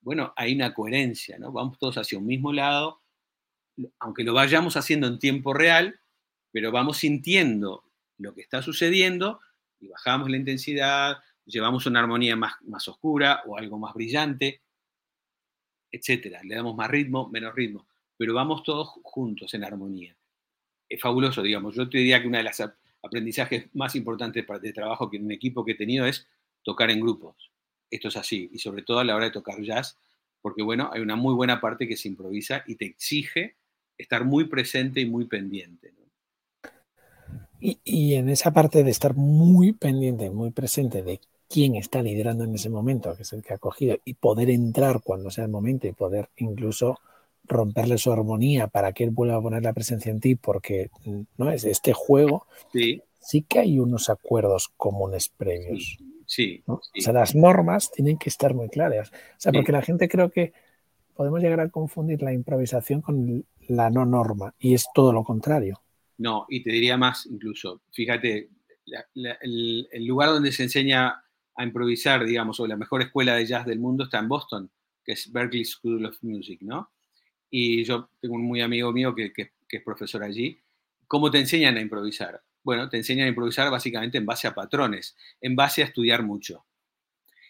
bueno, 0.00 0.32
hay 0.36 0.54
una 0.54 0.72
coherencia, 0.72 1.38
¿no? 1.38 1.50
Vamos 1.50 1.78
todos 1.78 1.98
hacia 1.98 2.18
un 2.18 2.26
mismo 2.26 2.52
lado, 2.52 3.00
aunque 3.98 4.24
lo 4.24 4.34
vayamos 4.34 4.76
haciendo 4.76 5.06
en 5.08 5.18
tiempo 5.18 5.52
real, 5.52 5.98
pero 6.52 6.70
vamos 6.70 6.98
sintiendo 6.98 7.84
lo 8.18 8.34
que 8.34 8.42
está 8.42 8.62
sucediendo 8.62 9.40
y 9.80 9.88
bajamos 9.88 10.30
la 10.30 10.36
intensidad, 10.36 11.18
llevamos 11.46 11.86
una 11.86 12.00
armonía 12.00 12.36
más, 12.36 12.54
más 12.62 12.86
oscura 12.88 13.42
o 13.46 13.56
algo 13.56 13.78
más 13.78 13.94
brillante, 13.94 14.60
etcétera. 15.90 16.42
Le 16.44 16.54
damos 16.54 16.76
más 16.76 16.90
ritmo, 16.90 17.28
menos 17.28 17.54
ritmo, 17.54 17.86
pero 18.16 18.34
vamos 18.34 18.62
todos 18.62 18.88
juntos 19.02 19.54
en 19.54 19.64
armonía. 19.64 20.16
Es 20.88 21.00
fabuloso, 21.00 21.42
digamos. 21.42 21.74
Yo 21.74 21.88
te 21.88 21.98
diría 21.98 22.20
que 22.20 22.28
una 22.28 22.38
de 22.38 22.44
las 22.44 22.62
aprendizajes 23.02 23.68
más 23.74 23.94
importantes 23.94 24.44
de 24.60 24.72
trabajo 24.72 25.10
que 25.10 25.16
en 25.16 25.24
un 25.24 25.32
equipo 25.32 25.64
que 25.64 25.72
he 25.72 25.76
tenido 25.76 26.06
es 26.06 26.26
tocar 26.62 26.90
en 26.90 27.00
grupos. 27.00 27.50
Esto 27.90 28.08
es 28.08 28.16
así, 28.16 28.50
y 28.52 28.58
sobre 28.58 28.82
todo 28.82 28.98
a 28.98 29.04
la 29.04 29.14
hora 29.14 29.26
de 29.26 29.30
tocar 29.30 29.62
jazz, 29.62 29.96
porque 30.42 30.62
bueno, 30.62 30.90
hay 30.92 31.00
una 31.00 31.14
muy 31.14 31.34
buena 31.34 31.60
parte 31.60 31.86
que 31.86 31.96
se 31.96 32.08
improvisa 32.08 32.64
y 32.66 32.74
te 32.74 32.84
exige 32.84 33.56
estar 33.96 34.24
muy 34.24 34.44
presente 34.44 35.00
y 35.00 35.06
muy 35.06 35.26
pendiente. 35.26 35.94
Y, 37.58 37.80
y, 37.84 38.14
en 38.14 38.28
esa 38.28 38.52
parte 38.52 38.84
de 38.84 38.90
estar 38.90 39.14
muy 39.14 39.72
pendiente, 39.72 40.30
muy 40.30 40.50
presente 40.50 41.02
de 41.02 41.20
quién 41.48 41.76
está 41.76 42.02
liderando 42.02 42.44
en 42.44 42.54
ese 42.54 42.68
momento, 42.68 43.14
que 43.16 43.22
es 43.22 43.32
el 43.32 43.42
que 43.42 43.54
ha 43.54 43.58
cogido, 43.58 43.96
y 44.04 44.14
poder 44.14 44.50
entrar 44.50 45.00
cuando 45.02 45.30
sea 45.30 45.44
el 45.44 45.50
momento 45.50 45.86
y 45.86 45.92
poder 45.92 46.28
incluso 46.36 46.98
romperle 47.44 47.98
su 47.98 48.12
armonía 48.12 48.66
para 48.66 48.92
que 48.92 49.04
él 49.04 49.10
vuelva 49.10 49.36
a 49.36 49.42
poner 49.42 49.62
la 49.62 49.72
presencia 49.72 50.10
en 50.10 50.20
ti, 50.20 50.34
porque 50.34 50.90
no 51.36 51.50
es 51.50 51.64
este 51.64 51.92
juego. 51.92 52.46
Sí. 52.72 53.02
sí 53.20 53.42
que 53.42 53.60
hay 53.60 53.78
unos 53.78 54.10
acuerdos 54.10 54.70
comunes 54.76 55.28
previos. 55.28 55.98
Sí. 56.26 56.62
O 56.66 56.80
sea, 56.98 57.12
las 57.12 57.34
normas 57.36 57.92
tienen 57.92 58.18
que 58.18 58.28
estar 58.28 58.52
muy 58.52 58.68
claras. 58.68 59.10
O 59.10 59.38
sea, 59.38 59.52
porque 59.52 59.70
la 59.72 59.82
gente 59.82 60.08
creo 60.08 60.30
que 60.30 60.52
podemos 61.14 61.40
llegar 61.40 61.60
a 61.60 61.68
confundir 61.68 62.22
la 62.22 62.32
improvisación 62.32 63.00
con 63.00 63.44
la 63.68 63.90
no 63.90 64.04
norma 64.04 64.54
y 64.58 64.74
es 64.74 64.86
todo 64.94 65.12
lo 65.12 65.24
contrario. 65.24 65.80
No, 66.18 66.46
y 66.48 66.62
te 66.62 66.70
diría 66.70 66.96
más 66.96 67.26
incluso, 67.26 67.82
fíjate, 67.92 68.48
el, 69.42 69.88
el, 69.90 70.06
lugar 70.06 70.30
donde 70.30 70.52
se 70.52 70.62
enseña 70.62 71.22
a 71.56 71.64
improvisar, 71.64 72.24
digamos, 72.24 72.60
o 72.60 72.66
la 72.66 72.76
mejor 72.76 73.02
escuela 73.02 73.34
de 73.34 73.46
jazz 73.46 73.66
del 73.66 73.78
mundo 73.78 74.04
está 74.04 74.18
en 74.18 74.28
Boston, 74.28 74.70
que 75.02 75.12
es 75.12 75.32
Berkeley 75.32 75.64
School 75.64 76.04
of 76.04 76.18
Music, 76.22 76.60
¿no? 76.62 76.92
Y 77.50 77.84
yo 77.84 78.10
tengo 78.20 78.34
un 78.34 78.42
muy 78.42 78.60
amigo 78.60 78.92
mío 78.92 79.14
que, 79.14 79.32
que, 79.32 79.52
es 79.68 79.82
profesor 79.82 80.22
allí. 80.22 80.60
¿Cómo 81.06 81.30
te 81.30 81.38
enseñan 81.38 81.76
a 81.76 81.80
improvisar? 81.80 82.42
Bueno, 82.62 82.88
te 82.88 82.96
enseñan 82.96 83.26
a 83.26 83.28
improvisar 83.28 83.70
básicamente 83.70 84.18
en 84.18 84.26
base 84.26 84.48
a 84.48 84.54
patrones, 84.54 85.16
en 85.40 85.56
base 85.56 85.82
a 85.82 85.86
estudiar 85.86 86.22
mucho. 86.22 86.66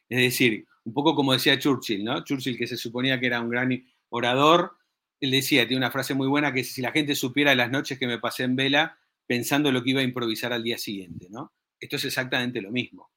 Es 0.09 0.21
decir, 0.21 0.67
un 0.85 0.93
poco 0.93 1.15
como 1.17 1.33
decía 1.33 1.59
Churchill, 1.59 2.05
¿no? 2.05 2.23
Churchill, 2.23 2.57
que 2.57 2.67
se 2.67 2.77
suponía 2.77 3.19
que 3.19 3.27
era 3.27 3.41
un 3.41 3.49
gran 3.49 3.71
orador, 4.11 4.77
él 5.21 5.31
decía, 5.31 5.67
tiene 5.67 5.79
una 5.79 5.91
frase 5.91 6.15
muy 6.15 6.29
buena 6.29 6.53
que 6.53 6.63
si 6.63 6.83
la 6.83 6.93
gente 6.93 7.15
supiera 7.15 7.55
las 7.55 7.71
noches 7.71 7.99
que 7.99 8.07
me 8.07 8.19
pasé 8.19 8.45
en 8.45 8.55
vela 8.55 8.99
pensando 9.27 9.73
lo 9.73 9.83
que 9.83 9.91
iba 9.91 10.01
a 10.01 10.05
improvisar 10.05 10.53
al 10.53 10.63
día 10.63 10.79
siguiente, 10.79 11.29
¿no? 11.31 11.53
Esto 11.81 11.97
es 11.97 12.05
exactamente 12.05 12.61
lo 12.61 12.71
mismo. 12.71 13.11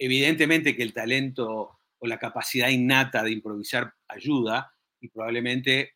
Evidentemente 0.00 0.74
que 0.74 0.82
el 0.82 0.92
talento 0.92 1.78
o 1.98 2.06
la 2.06 2.18
capacidad 2.18 2.68
innata 2.68 3.22
de 3.22 3.32
improvisar 3.32 3.92
ayuda 4.08 4.72
y 5.00 5.08
probablemente 5.08 5.94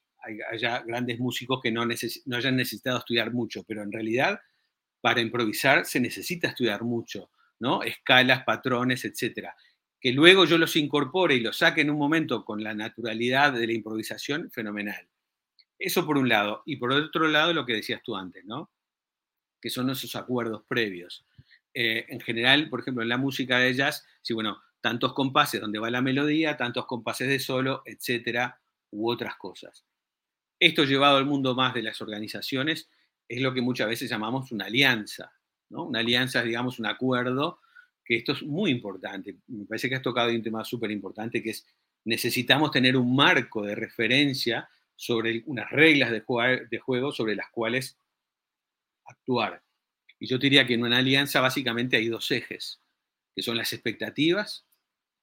haya 0.50 0.82
grandes 0.82 1.18
músicos 1.18 1.60
que 1.62 1.72
no, 1.72 1.84
no 1.84 2.36
hayan 2.36 2.56
necesitado 2.56 2.98
estudiar 2.98 3.32
mucho, 3.32 3.64
pero 3.64 3.82
en 3.82 3.90
realidad 3.90 4.40
para 5.00 5.20
improvisar 5.20 5.84
se 5.84 6.00
necesita 6.00 6.48
estudiar 6.48 6.82
mucho, 6.82 7.30
¿no? 7.58 7.82
Escalas, 7.82 8.44
patrones, 8.44 9.04
etcétera 9.04 9.54
que 10.04 10.12
luego 10.12 10.44
yo 10.44 10.58
los 10.58 10.76
incorpore 10.76 11.34
y 11.34 11.40
los 11.40 11.56
saque 11.56 11.80
en 11.80 11.88
un 11.88 11.96
momento 11.96 12.44
con 12.44 12.62
la 12.62 12.74
naturalidad 12.74 13.54
de 13.54 13.66
la 13.66 13.72
improvisación, 13.72 14.50
fenomenal. 14.50 15.08
Eso 15.78 16.04
por 16.04 16.18
un 16.18 16.28
lado. 16.28 16.62
Y 16.66 16.76
por 16.76 16.92
otro 16.92 17.26
lado, 17.26 17.54
lo 17.54 17.64
que 17.64 17.72
decías 17.72 18.02
tú 18.04 18.14
antes, 18.14 18.44
¿no? 18.44 18.70
Que 19.62 19.70
son 19.70 19.88
esos 19.88 20.14
acuerdos 20.14 20.62
previos. 20.68 21.24
Eh, 21.74 22.06
en 22.08 22.20
general, 22.20 22.68
por 22.70 22.80
ejemplo, 22.80 23.02
en 23.02 23.08
la 23.08 23.18
música 23.18 23.58
de 23.58 23.74
jazz, 23.74 24.06
sí, 24.22 24.32
bueno, 24.32 24.62
tantos 24.80 25.12
compases 25.12 25.60
donde 25.60 25.80
va 25.80 25.90
la 25.90 26.00
melodía, 26.00 26.56
tantos 26.56 26.86
compases 26.86 27.28
de 27.28 27.40
solo, 27.40 27.82
etcétera, 27.84 28.60
u 28.92 29.10
otras 29.10 29.36
cosas. 29.36 29.84
Esto 30.60 30.84
llevado 30.84 31.16
al 31.16 31.26
mundo 31.26 31.54
más 31.54 31.74
de 31.74 31.82
las 31.82 32.00
organizaciones 32.00 32.88
es 33.28 33.40
lo 33.40 33.52
que 33.52 33.60
muchas 33.60 33.88
veces 33.88 34.08
llamamos 34.08 34.52
una 34.52 34.66
alianza, 34.66 35.32
¿no? 35.70 35.84
Una 35.84 35.98
alianza 35.98 36.40
es, 36.40 36.44
digamos, 36.44 36.78
un 36.78 36.86
acuerdo 36.86 37.58
que 38.04 38.16
esto 38.16 38.32
es 38.32 38.42
muy 38.42 38.70
importante. 38.70 39.38
Me 39.48 39.64
parece 39.64 39.88
que 39.88 39.96
has 39.96 40.02
tocado 40.02 40.30
un 40.30 40.42
tema 40.42 40.64
súper 40.64 40.90
importante, 40.90 41.42
que 41.42 41.50
es 41.50 41.66
necesitamos 42.04 42.70
tener 42.70 42.96
un 42.96 43.16
marco 43.16 43.62
de 43.62 43.74
referencia 43.74 44.68
sobre 44.94 45.42
unas 45.46 45.70
reglas 45.70 46.10
de 46.12 46.78
juego 46.78 47.12
sobre 47.12 47.34
las 47.34 47.50
cuales 47.50 47.98
actuar. 49.06 49.62
Y 50.24 50.26
yo 50.26 50.38
diría 50.38 50.66
que 50.66 50.72
en 50.72 50.82
una 50.82 50.96
alianza 50.96 51.42
básicamente 51.42 51.98
hay 51.98 52.08
dos 52.08 52.30
ejes, 52.30 52.80
que 53.34 53.42
son 53.42 53.58
las 53.58 53.74
expectativas, 53.74 54.64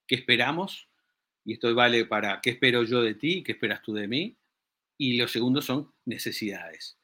qué 0.06 0.14
esperamos, 0.14 0.90
y 1.44 1.54
esto 1.54 1.74
vale 1.74 2.06
para 2.06 2.40
qué 2.40 2.52
espero 2.52 2.84
yo 2.84 3.02
de 3.02 3.16
ti, 3.16 3.42
qué 3.42 3.54
esperas 3.54 3.82
tú 3.82 3.96
de 3.96 4.08
mí, 4.08 4.38
y 5.00 5.18
lo 5.18 5.28
segundo 5.28 5.64
son 5.64 5.92
necesidades. 6.06 7.00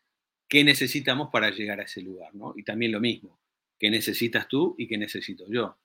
¿Qué 0.48 0.64
necesitamos 0.64 1.30
para 1.32 1.50
llegar 1.50 1.80
a 1.80 1.86
ese 1.86 2.04
lugar? 2.04 2.36
¿no? 2.36 2.54
Y 2.56 2.62
también 2.62 2.92
lo 2.92 3.00
mismo, 3.00 3.40
qué 3.80 3.90
necesitas 3.90 4.48
tú 4.48 4.76
y 4.78 4.88
qué 4.88 5.00
necesito 5.00 5.48
yo. 5.50 5.76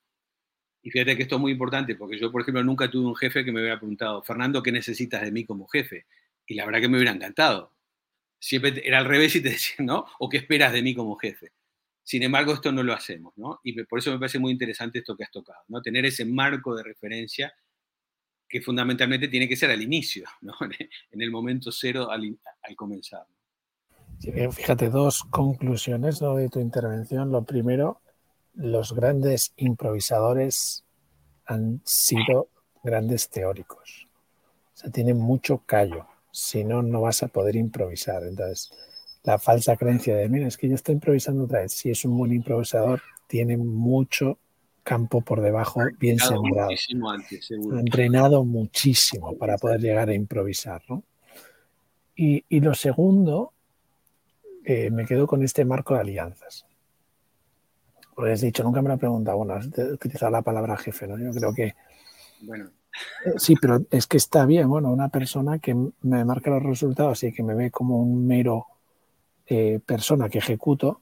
Y 0.83 0.91
fíjate 0.91 1.17
que 1.17 1.23
esto 1.23 1.37
es 1.37 1.41
muy 1.41 1.53
importante, 1.53 1.95
porque 1.95 2.19
yo, 2.19 2.31
por 2.31 2.43
ejemplo, 2.43 2.63
nunca 2.63 2.91
tuve 2.91 3.07
un 3.07 3.15
jefe 3.15 3.43
que 3.43 3.51
me 3.51 3.59
hubiera 3.59 3.79
preguntado, 3.79 4.21
Fernando, 4.21 4.61
¿qué 4.61 4.71
necesitas 4.71 5.23
de 5.23 5.31
mí 5.31 5.45
como 5.45 5.67
jefe? 5.67 6.05
Y 6.45 6.53
la 6.53 6.67
verdad 6.67 6.79
que 6.79 6.89
me 6.89 6.97
hubiera 6.97 7.13
encantado. 7.13 7.73
Siempre 8.37 8.83
era 8.85 8.99
al 8.99 9.05
revés 9.05 9.35
y 9.35 9.41
te 9.41 9.49
decían, 9.57 9.87
¿no? 9.87 10.05
¿O 10.19 10.29
qué 10.29 10.37
esperas 10.37 10.73
de 10.73 10.83
mí 10.83 10.93
como 10.93 11.15
jefe? 11.15 11.51
Sin 12.03 12.21
embargo, 12.23 12.53
esto 12.53 12.71
no 12.71 12.83
lo 12.83 12.93
hacemos, 12.93 13.33
¿no? 13.37 13.61
Y 13.63 13.81
por 13.83 13.99
eso 13.99 14.11
me 14.11 14.19
parece 14.19 14.37
muy 14.37 14.51
interesante 14.51 14.99
esto 14.99 15.15
que 15.15 15.23
has 15.23 15.31
tocado, 15.31 15.59
¿no? 15.69 15.81
Tener 15.81 16.05
ese 16.05 16.25
marco 16.25 16.75
de 16.75 16.83
referencia 16.83 17.53
que 18.47 18.61
fundamentalmente 18.61 19.29
tiene 19.29 19.47
que 19.47 19.55
ser 19.55 19.71
al 19.71 19.81
inicio, 19.81 20.25
¿no? 20.41 20.53
En 21.11 21.21
el 21.21 21.31
momento 21.31 21.71
cero 21.71 22.09
al, 22.11 22.37
comenzar. 22.75 23.25
Fíjate, 24.19 24.89
dos 24.89 25.23
conclusiones 25.23 26.19
de 26.19 26.49
tu 26.49 26.59
intervención. 26.59 27.31
Lo 27.31 27.43
primero, 27.43 28.01
los 28.53 28.93
grandes 28.93 29.53
improvisadores 29.57 30.83
han 31.45 31.81
sido 31.83 32.49
grandes 32.83 33.29
teóricos. 33.29 34.07
O 34.73 34.77
sea, 34.77 34.91
tienen 34.91 35.17
mucho 35.17 35.63
callo. 35.65 36.07
Si 36.31 36.63
no, 36.63 36.81
no 36.83 37.01
vas 37.01 37.23
a 37.23 37.27
poder 37.27 37.55
improvisar. 37.55 38.23
Entonces, 38.23 38.71
la 39.23 39.39
falsa 39.39 39.77
creencia 39.77 40.15
de, 40.15 40.27
mira, 40.27 40.47
es 40.47 40.57
que 40.57 40.67
yo 40.67 40.75
estoy 40.75 40.93
improvisando 40.95 41.45
otra 41.45 41.61
vez. 41.61 41.73
Si 41.73 41.89
es 41.89 42.03
un 42.05 42.17
buen 42.17 42.33
improvisador, 42.33 43.01
tiene 43.27 43.57
mucho 43.57 44.37
campo 44.83 45.21
por 45.21 45.41
debajo 45.41 45.81
bien 45.97 46.19
sembrado. 46.19 46.69
ha 46.69 47.79
entrenado 47.79 48.43
muchísimo 48.43 49.37
para 49.37 49.57
poder 49.57 49.79
llegar 49.79 50.09
a 50.09 50.13
improvisar. 50.13 50.81
¿no? 50.89 51.03
Y, 52.15 52.43
y, 52.49 52.59
lo 52.59 52.73
segundo 52.73 53.53
eh, 54.65 54.91
me 54.91 55.05
quedo 55.05 55.25
con 55.25 55.41
este 55.43 55.63
marco 55.63 55.93
de 55.93 56.01
alianzas. 56.01 56.65
Porque 58.13 58.33
has 58.33 58.41
dicho, 58.41 58.63
nunca 58.63 58.81
me 58.81 58.89
lo 58.89 58.95
he 58.95 58.99
preguntado, 58.99 59.37
bueno, 59.37 59.53
has 59.53 59.67
utilizado 59.67 60.31
la 60.31 60.41
palabra 60.41 60.77
jefe, 60.77 61.07
¿no? 61.07 61.17
Yo 61.17 61.31
creo 61.31 61.53
que... 61.53 61.73
Bueno. 62.41 62.69
Eh, 63.25 63.33
sí, 63.37 63.55
pero 63.59 63.81
es 63.89 64.05
que 64.05 64.17
está 64.17 64.45
bien, 64.45 64.69
bueno, 64.69 64.91
una 64.91 65.09
persona 65.09 65.57
que 65.57 65.75
me 66.01 66.23
marca 66.23 66.51
los 66.51 66.61
resultados 66.61 67.23
y 67.23 67.33
que 67.33 67.41
me 67.41 67.55
ve 67.55 67.71
como 67.71 67.97
un 67.97 68.27
mero 68.27 68.67
eh, 69.47 69.79
persona 69.85 70.29
que 70.29 70.39
ejecuto, 70.39 71.01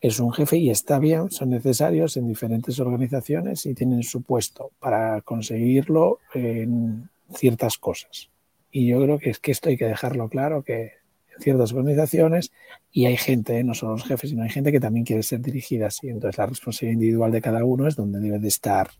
es 0.00 0.20
un 0.20 0.32
jefe 0.32 0.58
y 0.58 0.70
está 0.70 0.98
bien, 0.98 1.30
son 1.30 1.50
necesarios 1.50 2.16
en 2.18 2.28
diferentes 2.28 2.78
organizaciones 2.78 3.64
y 3.64 3.74
tienen 3.74 4.02
su 4.02 4.22
puesto 4.22 4.70
para 4.78 5.22
conseguirlo 5.22 6.18
en 6.34 7.08
ciertas 7.32 7.78
cosas. 7.78 8.28
Y 8.70 8.86
yo 8.86 9.00
creo 9.02 9.18
que 9.18 9.30
es 9.30 9.38
que 9.38 9.52
esto 9.52 9.70
hay 9.70 9.78
que 9.78 9.86
dejarlo 9.86 10.28
claro, 10.28 10.62
que 10.62 10.92
ciertas 11.38 11.72
organizaciones 11.72 12.52
y 12.92 13.06
hay 13.06 13.16
gente, 13.16 13.62
no 13.64 13.74
solo 13.74 13.92
los 13.92 14.04
jefes, 14.04 14.30
sino 14.30 14.42
hay 14.42 14.50
gente 14.50 14.72
que 14.72 14.80
también 14.80 15.06
quiere 15.06 15.22
ser 15.22 15.40
dirigida 15.40 15.86
así. 15.86 16.08
Entonces 16.08 16.38
la 16.38 16.46
responsabilidad 16.46 16.94
individual 16.94 17.32
de 17.32 17.40
cada 17.40 17.64
uno 17.64 17.88
es 17.88 17.96
donde 17.96 18.20
debe 18.20 18.38
de 18.38 18.48
estar 18.48 18.90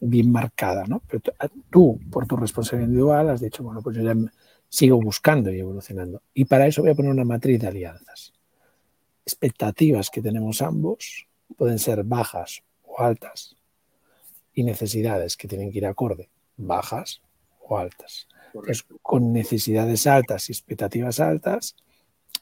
bien 0.00 0.30
marcada, 0.30 0.84
¿no? 0.86 1.02
Pero 1.08 1.22
tú, 1.70 2.00
por 2.10 2.26
tu 2.26 2.36
responsabilidad 2.36 2.88
individual, 2.88 3.30
has 3.30 3.40
dicho, 3.40 3.62
bueno, 3.62 3.82
pues 3.82 3.96
yo 3.96 4.02
ya 4.02 4.14
sigo 4.74 5.00
buscando 5.00 5.52
y 5.52 5.60
evolucionando. 5.60 6.22
Y 6.32 6.46
para 6.46 6.66
eso 6.66 6.82
voy 6.82 6.90
a 6.90 6.94
poner 6.94 7.12
una 7.12 7.24
matriz 7.24 7.60
de 7.60 7.68
alianzas. 7.68 8.32
Expectativas 9.24 10.10
que 10.10 10.22
tenemos 10.22 10.62
ambos 10.62 11.26
pueden 11.56 11.78
ser 11.78 12.02
bajas 12.04 12.62
o 12.82 13.00
altas 13.00 13.56
y 14.52 14.64
necesidades 14.64 15.36
que 15.36 15.48
tienen 15.48 15.70
que 15.70 15.78
ir 15.78 15.86
acorde, 15.86 16.28
bajas 16.56 17.20
o 17.60 17.78
altas 17.78 18.28
con 19.02 19.32
necesidades 19.32 20.06
altas 20.06 20.48
y 20.48 20.52
expectativas 20.52 21.20
altas, 21.20 21.76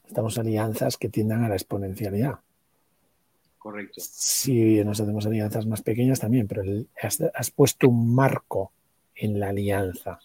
estamos 0.06 0.38
alianzas 0.38 0.96
que 0.96 1.08
tiendan 1.08 1.44
a 1.44 1.48
la 1.48 1.54
exponencialidad. 1.54 2.40
Correcto. 3.58 4.00
Si 4.00 4.82
nos 4.84 5.00
hacemos 5.00 5.24
alianzas 5.24 5.66
más 5.66 5.82
pequeñas 5.82 6.20
también, 6.20 6.48
pero 6.48 6.62
has, 7.00 7.50
puesto 7.50 7.88
un 7.88 8.14
marco 8.14 8.72
en 9.14 9.38
la 9.38 9.50
alianza. 9.50 10.18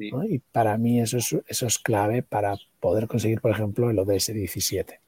Y 0.00 0.38
para 0.38 0.78
mí 0.78 1.00
eso 1.00 1.18
es, 1.18 1.36
eso 1.46 1.66
es 1.66 1.78
clave 1.78 2.22
para 2.22 2.56
poder 2.80 3.06
conseguir, 3.06 3.40
por 3.40 3.50
ejemplo, 3.50 3.90
el 3.90 3.98
ODS 3.98 4.32
17. 4.32 5.00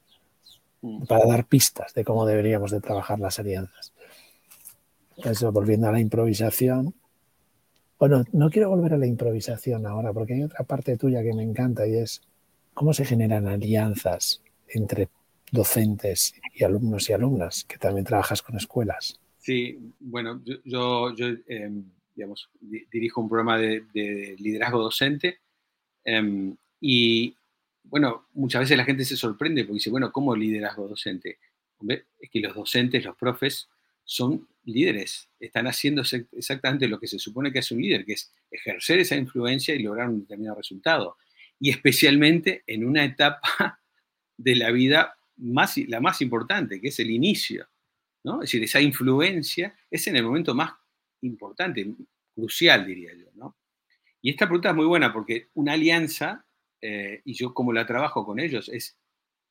Mm. 0.81 1.05
Para 1.05 1.25
dar 1.25 1.45
pistas 1.45 1.93
de 1.93 2.03
cómo 2.03 2.25
deberíamos 2.25 2.71
de 2.71 2.81
trabajar 2.81 3.19
las 3.19 3.39
alianzas. 3.39 3.93
Eso, 5.17 5.51
volviendo 5.51 5.87
a 5.87 5.91
la 5.91 5.99
improvisación, 5.99 6.93
bueno, 7.99 8.23
no 8.33 8.49
quiero 8.49 8.69
volver 8.69 8.93
a 8.93 8.97
la 8.97 9.07
improvisación 9.07 9.85
ahora, 9.85 10.11
porque 10.11 10.33
hay 10.33 10.43
otra 10.43 10.63
parte 10.65 10.97
tuya 10.97 11.23
que 11.23 11.33
me 11.33 11.43
encanta 11.43 11.87
y 11.87 11.95
es 11.95 12.21
cómo 12.73 12.93
se 12.93 13.05
generan 13.05 13.47
alianzas 13.47 14.41
entre 14.67 15.09
docentes 15.51 16.33
y 16.53 16.63
alumnos 16.63 17.09
y 17.09 17.13
alumnas, 17.13 17.63
que 17.63 17.77
también 17.77 18.05
trabajas 18.05 18.41
con 18.41 18.57
escuelas. 18.57 19.19
Sí, 19.37 19.77
bueno, 19.99 20.41
yo, 20.65 21.13
em, 21.47 21.85
digamos, 22.15 22.49
dirijo 22.91 23.21
un 23.21 23.29
programa 23.29 23.57
de, 23.57 24.35
liderazgo 24.39 24.81
docente 24.81 25.39
em, 26.03 26.55
y, 26.79 27.35
bueno, 27.83 28.27
muchas 28.33 28.61
veces 28.61 28.77
la 28.77 28.85
gente 28.85 29.05
se 29.05 29.17
sorprende 29.17 29.63
porque 29.63 29.75
dice, 29.75 29.89
bueno, 29.89 30.11
¿cómo 30.11 30.35
liderazgo 30.35 30.87
docente? 30.87 31.39
es 31.85 32.29
que 32.29 32.39
los 32.39 32.55
docentes, 32.55 33.03
los 33.03 33.17
profes, 33.17 33.67
son 34.05 34.47
líderes, 34.65 35.29
están 35.39 35.67
haciendo 35.67 36.01
exactamente 36.31 36.87
lo 36.87 36.99
que 36.99 37.07
se 37.07 37.19
supone 37.19 37.51
que 37.51 37.59
hace 37.59 37.73
un 37.73 37.81
líder, 37.81 38.05
que 38.05 38.13
es 38.13 38.31
ejercer 38.51 38.99
esa 38.99 39.15
influencia 39.15 39.75
y 39.75 39.83
lograr 39.83 40.09
un 40.09 40.21
determinado 40.21 40.57
resultado. 40.57 41.17
Y 41.59 41.69
especialmente 41.69 42.63
en 42.67 42.85
una 42.85 43.03
etapa 43.03 43.81
de 44.37 44.55
la 44.55 44.71
vida 44.71 45.15
más, 45.37 45.77
la 45.87 45.99
más 45.99 46.21
importante, 46.21 46.79
que 46.79 46.89
es 46.89 46.99
el 46.99 47.11
inicio. 47.11 47.67
¿no? 48.23 48.35
Es 48.35 48.49
decir, 48.49 48.63
esa 48.63 48.81
influencia 48.81 49.75
es 49.89 50.07
en 50.07 50.15
el 50.15 50.23
momento 50.23 50.53
más 50.55 50.73
importante, 51.23 51.85
crucial, 52.33 52.85
diría 52.85 53.13
yo. 53.13 53.27
¿no? 53.35 53.55
Y 54.21 54.29
esta 54.29 54.45
pregunta 54.45 54.69
es 54.69 54.75
muy 54.75 54.85
buena 54.85 55.11
porque 55.11 55.49
una 55.53 55.73
alianza, 55.73 56.45
eh, 56.81 57.21
y 57.25 57.33
yo 57.33 57.53
como 57.53 57.73
la 57.73 57.85
trabajo 57.85 58.25
con 58.25 58.39
ellos, 58.39 58.69
es 58.69 58.97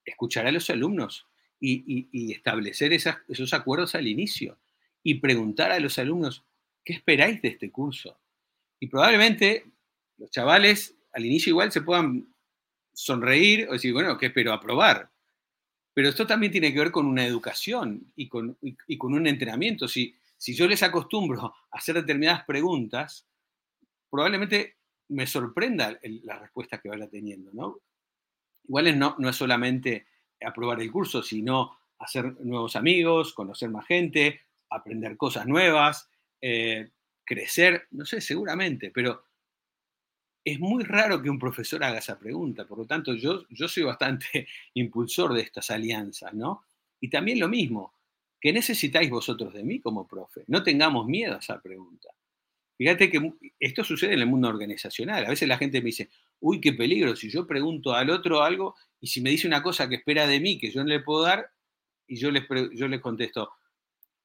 escuchar 0.04 0.46
a 0.46 0.52
los 0.52 0.68
alumnos 0.70 1.26
y, 1.60 2.32
establecer 2.32 2.92
esos 2.92 3.54
acuerdos 3.54 3.94
al 3.94 4.08
inicio 4.08 4.58
y 5.02 5.14
preguntar 5.14 5.70
a 5.70 5.78
los 5.78 5.98
alumnos, 5.98 6.44
¿qué 6.84 6.94
esperáis 6.94 7.40
de 7.40 7.48
este 7.48 7.70
curso? 7.70 8.18
Y 8.80 8.88
probablemente 8.88 9.64
los 10.18 10.30
chavales 10.30 10.96
al 11.12 11.24
inicio 11.26 11.50
igual 11.50 11.70
se 11.70 11.82
puedan 11.82 12.26
sonreír 12.92 13.68
o 13.68 13.74
decir, 13.74 13.92
bueno, 13.92 14.18
¿qué 14.18 14.26
espero? 14.26 14.52
Aprobar. 14.52 15.10
Pero 15.94 16.08
esto 16.08 16.26
también 16.26 16.50
tiene 16.50 16.72
que 16.72 16.78
ver 16.78 16.90
con 16.90 17.06
una 17.06 17.26
educación 17.26 18.12
y 18.16 18.28
con, 18.28 18.56
con 18.98 19.14
un 19.14 19.26
entrenamiento. 19.26 19.86
Si, 19.86 20.14
si 20.42 20.56
yo 20.56 20.66
les 20.66 20.82
acostumbro 20.82 21.54
a 21.70 21.78
hacer 21.78 21.94
determinadas 21.94 22.44
preguntas, 22.44 23.28
probablemente 24.10 24.78
me 25.10 25.24
sorprenda 25.24 25.96
la 26.02 26.36
respuesta 26.36 26.78
que 26.78 26.88
vaya 26.88 27.08
teniendo, 27.08 27.52
¿no? 27.52 27.78
Igual 28.64 28.98
no, 28.98 29.14
no 29.20 29.28
es 29.28 29.36
solamente 29.36 30.04
aprobar 30.44 30.82
el 30.82 30.90
curso, 30.90 31.22
sino 31.22 31.78
hacer 32.00 32.40
nuevos 32.40 32.74
amigos, 32.74 33.34
conocer 33.34 33.70
más 33.70 33.86
gente, 33.86 34.40
aprender 34.68 35.16
cosas 35.16 35.46
nuevas, 35.46 36.10
eh, 36.40 36.90
crecer, 37.24 37.86
no 37.92 38.04
sé, 38.04 38.20
seguramente, 38.20 38.90
pero 38.90 39.22
es 40.44 40.58
muy 40.58 40.82
raro 40.82 41.22
que 41.22 41.30
un 41.30 41.38
profesor 41.38 41.84
haga 41.84 41.98
esa 41.98 42.18
pregunta, 42.18 42.66
por 42.66 42.78
lo 42.78 42.84
tanto 42.84 43.14
yo, 43.14 43.46
yo 43.48 43.68
soy 43.68 43.84
bastante 43.84 44.48
impulsor 44.74 45.34
de 45.34 45.42
estas 45.42 45.70
alianzas, 45.70 46.34
¿no? 46.34 46.64
Y 46.98 47.08
también 47.10 47.38
lo 47.38 47.48
mismo, 47.48 47.94
¿qué 48.42 48.52
necesitáis 48.52 49.08
vosotros 49.08 49.54
de 49.54 49.62
mí 49.62 49.80
como 49.80 50.06
profe? 50.06 50.42
No 50.48 50.64
tengamos 50.64 51.06
miedo 51.06 51.36
a 51.36 51.38
esa 51.38 51.62
pregunta. 51.62 52.08
Fíjate 52.76 53.08
que 53.08 53.32
esto 53.60 53.84
sucede 53.84 54.14
en 54.14 54.18
el 54.18 54.26
mundo 54.26 54.48
organizacional. 54.48 55.24
A 55.24 55.28
veces 55.28 55.46
la 55.46 55.58
gente 55.58 55.80
me 55.80 55.86
dice, 55.86 56.10
uy, 56.40 56.60
qué 56.60 56.72
peligro, 56.72 57.14
si 57.14 57.30
yo 57.30 57.46
pregunto 57.46 57.94
al 57.94 58.10
otro 58.10 58.42
algo 58.42 58.74
y 59.00 59.06
si 59.06 59.20
me 59.20 59.30
dice 59.30 59.46
una 59.46 59.62
cosa 59.62 59.88
que 59.88 59.94
espera 59.94 60.26
de 60.26 60.40
mí 60.40 60.58
que 60.58 60.72
yo 60.72 60.82
no 60.82 60.88
le 60.88 60.98
puedo 60.98 61.22
dar, 61.22 61.52
y 62.08 62.16
yo 62.16 62.32
les, 62.32 62.42
yo 62.74 62.88
les 62.88 63.00
contesto, 63.00 63.52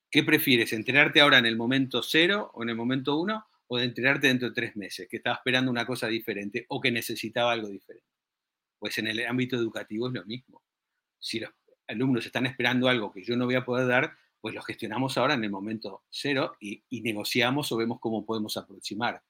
¿qué 0.10 0.24
prefieres? 0.24 0.74
¿Enterarte 0.74 1.22
ahora 1.22 1.38
en 1.38 1.46
el 1.46 1.56
momento 1.56 2.02
cero 2.02 2.50
o 2.56 2.64
en 2.64 2.70
el 2.70 2.76
momento 2.76 3.20
uno? 3.20 3.46
¿O 3.68 3.78
de 3.78 3.86
enterarte 3.86 4.28
dentro 4.28 4.50
de 4.50 4.56
tres 4.56 4.76
meses, 4.76 5.08
que 5.08 5.18
estaba 5.18 5.36
esperando 5.36 5.70
una 5.70 5.86
cosa 5.86 6.08
diferente 6.08 6.66
o 6.70 6.82
que 6.82 6.90
necesitaba 6.90 7.52
algo 7.52 7.68
diferente? 7.68 8.08
Pues 8.80 8.98
en 8.98 9.08
el 9.08 9.24
ámbito 9.28 9.58
educativo 9.58 10.08
es 10.08 10.14
lo 10.14 10.26
mismo. 10.26 10.64
Si 11.20 11.40
los 11.40 11.52
alumnos 11.88 12.26
están 12.26 12.45
esperando 12.45 12.88
algo 12.88 13.12
que 13.12 13.23
yo 13.23 13.36
no 13.36 13.45
voy 13.45 13.56
a 13.56 13.65
poder 13.65 13.88
dar, 13.88 14.17
pues 14.41 14.54
lo 14.54 14.62
gestionamos 14.62 15.17
ahora 15.17 15.34
en 15.34 15.43
el 15.43 15.50
momento 15.50 16.04
cero 16.10 16.56
y, 16.60 16.84
negociamos 17.02 17.71
o 17.71 17.78
vemos 17.78 18.00
cómo 18.00 18.26
podemos 18.26 18.58
aproximar. 18.58 19.23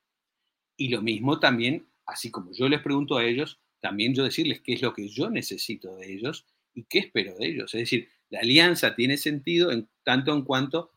Y 0.76 0.90
lo 0.90 1.02
mismo 1.02 1.40
también, 1.40 1.88
así 2.06 2.30
como 2.30 2.52
yo 2.52 2.68
les 2.70 2.82
pregunto 2.82 3.18
a 3.18 3.24
ellos, 3.24 3.60
también 3.80 4.14
yo 4.14 4.24
decirles 4.24 4.62
qué 4.62 4.74
es 4.74 4.82
lo 4.82 4.94
que 4.94 5.08
yo 5.08 5.30
necesito 5.30 5.96
de 5.96 6.12
ellos 6.12 6.46
y 6.74 6.84
qué 6.84 7.00
espero 7.00 7.36
de 7.36 7.48
ellos. 7.48 7.74
Es 7.74 7.82
decir, 7.82 8.10
la 8.30 8.40
alianza 8.42 8.96
tiene 8.96 9.18
sentido 9.18 9.72
en 9.72 9.90
tanto 10.04 10.34
en 10.34 10.44
cuanto 10.44 10.92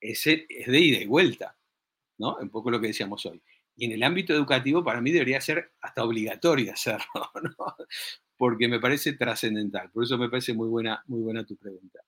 es, 0.00 0.26
es 0.26 0.66
de 0.66 0.80
ida 0.80 0.98
y 0.98 1.06
vuelta, 1.06 1.56
¿no? 2.18 2.36
Un 2.36 2.50
poco 2.50 2.70
lo 2.70 2.80
que 2.80 2.88
decíamos 2.88 3.24
hoy. 3.26 3.42
Y 3.76 3.86
en 3.86 3.92
el 3.92 4.02
ámbito 4.02 4.32
educativo, 4.32 4.84
para 4.84 5.00
mí 5.00 5.10
debería 5.10 5.40
ser 5.40 5.72
hasta 5.80 6.04
obligatorio 6.04 6.72
hacerlo, 6.72 7.30
¿no? 7.42 7.76
Porque 8.44 8.68
me 8.68 8.78
parece 8.78 9.14
trascendental. 9.14 9.88
Por 9.90 10.04
eso 10.04 10.18
me 10.18 10.28
parece 10.28 10.52
muy 10.52 10.68
buena, 10.68 11.02
muy 11.06 11.22
buena 11.22 11.46
tu 11.46 11.56
pregunta. 11.56 12.00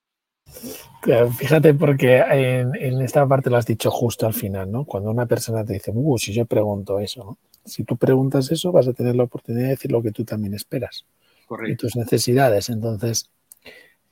Fíjate 1.38 1.72
porque 1.72 2.18
en, 2.18 3.00
esta 3.00 3.26
parte 3.26 3.48
lo 3.48 3.56
has 3.56 3.64
dicho 3.64 3.90
justo 3.90 4.26
al 4.26 4.34
final, 4.34 4.70
¿no? 4.70 4.84
Cuando 4.84 5.10
una 5.10 5.24
persona 5.24 5.64
te 5.64 5.72
dice, 5.72 5.92
uh, 5.94 6.18
si 6.18 6.34
yo 6.34 6.44
pregunto 6.44 6.98
eso, 6.98 7.24
¿no? 7.24 7.38
Si 7.64 7.84
tú 7.84 7.96
preguntas 7.96 8.52
eso, 8.52 8.70
vas 8.70 8.86
a 8.86 8.92
tener 8.92 9.16
la 9.16 9.22
oportunidad 9.22 9.64
de 9.64 9.70
decir 9.70 9.90
lo 9.90 10.02
que 10.02 10.12
tú 10.12 10.26
también 10.26 10.52
esperas. 10.52 11.06
Correcto. 11.46 11.72
Y 11.72 11.76
tus 11.76 11.96
necesidades. 11.96 12.68
Entonces, 12.68 13.30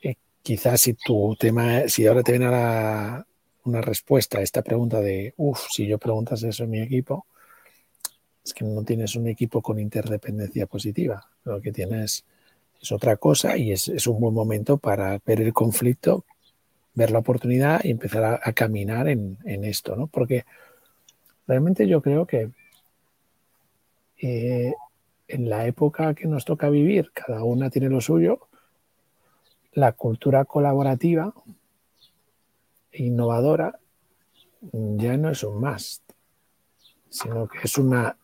eh, 0.02 0.14
quizás 0.40 0.80
si 0.80 0.94
tu 0.94 1.37
tema, 1.38 1.88
si 1.88 2.06
ahora 2.06 2.22
te 2.22 2.32
viene 2.32 2.48
una 2.48 3.82
respuesta 3.82 4.38
a 4.38 4.42
esta 4.42 4.62
pregunta 4.62 5.02
de, 5.02 5.34
uff, 5.37 5.66
si 5.70 5.87
yo 5.87 5.98
preguntas 5.98 6.42
eso 6.42 6.64
en 6.64 6.70
mi 6.70 6.80
equipo, 6.80 7.26
es 8.44 8.52
que 8.52 8.64
no 8.64 8.85
tienes 8.85 9.16
un 9.16 9.26
equipo 9.26 9.62
con 9.62 9.78
interdependencia 9.78 10.66
positiva. 10.66 11.26
Lo 11.44 11.61
que 11.61 11.72
tienes 11.72 12.24
es 12.80 12.92
otra 12.92 13.16
cosa 13.16 13.57
y 13.57 13.72
es, 13.72 13.88
un 14.07 14.20
buen 14.20 14.35
momento 14.35 14.76
para 14.76 15.18
ver 15.24 15.40
el 15.40 15.52
conflicto, 15.54 16.24
ver 16.94 17.11
la 17.11 17.20
oportunidad 17.20 17.83
y 17.83 17.90
empezar 17.90 18.40
a, 18.42 18.52
caminar 18.52 19.09
en, 19.09 19.38
esto, 19.44 19.96
¿no? 19.96 20.07
Porque 20.07 20.44
realmente 21.46 21.88
yo 21.88 22.02
creo 22.02 22.26
que 22.26 22.50
eh, 24.20 24.74
en 25.26 25.48
la 25.48 25.66
época 25.66 26.14
que 26.14 26.26
nos 26.26 26.44
toca 26.44 26.68
vivir, 26.68 27.11
cada 27.12 27.42
una 27.44 27.70
tiene 27.70 27.88
lo 27.88 28.02
suyo, 28.02 28.48
la 29.72 29.92
cultura 29.92 30.44
colaborativa 30.44 31.33
e 32.92 33.04
innovadora 33.04 33.78
ya 34.72 35.16
no 35.16 35.30
es 35.30 35.42
un 35.42 35.61
más, 35.61 36.02
sino 37.09 37.48
que 37.48 37.59
es 37.64 37.78
una 37.78 38.16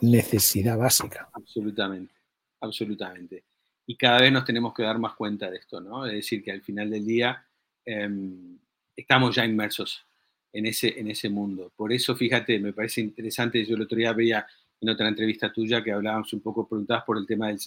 necesidad 0.00 0.78
básica. 0.78 1.28
Absolutamente, 1.32 2.14
absolutamente 2.60 3.44
y 3.86 3.96
cada 3.96 4.20
vez 4.20 4.32
nos 4.32 4.44
tenemos 4.44 4.74
que 4.74 4.82
dar 4.82 4.98
más 4.98 5.14
cuenta 5.14 5.50
de 5.50 5.58
esto, 5.58 5.80
¿no? 5.80 6.04
Es 6.06 6.12
decir, 6.12 6.42
que 6.42 6.50
al 6.50 6.60
final 6.62 6.90
del 6.90 7.06
día 7.06 7.46
em, 7.84 8.58
estamos 8.96 9.34
ya 9.34 9.44
inmersos 9.44 10.04
en 10.52 10.66
ese, 10.66 10.98
en 10.98 11.08
ese 11.08 11.28
mundo. 11.28 11.72
Por 11.76 11.92
eso, 11.92 12.16
fíjate, 12.16 12.58
me 12.58 12.72
parece 12.72 13.00
interesante, 13.00 13.64
yo 13.64 13.76
el 13.76 13.82
otro 13.82 13.96
día 13.96 14.12
veía 14.12 14.44
en 14.80 14.88
otra 14.88 15.06
entrevista 15.06 15.52
tuya 15.52 15.82
que 15.84 15.92
hablábamos 15.92 16.32
un 16.32 16.40
poco, 16.40 16.68
preguntabas 16.68 17.04
por 17.04 17.16
el 17.16 17.26
tema 17.26 17.48
del, 17.48 17.60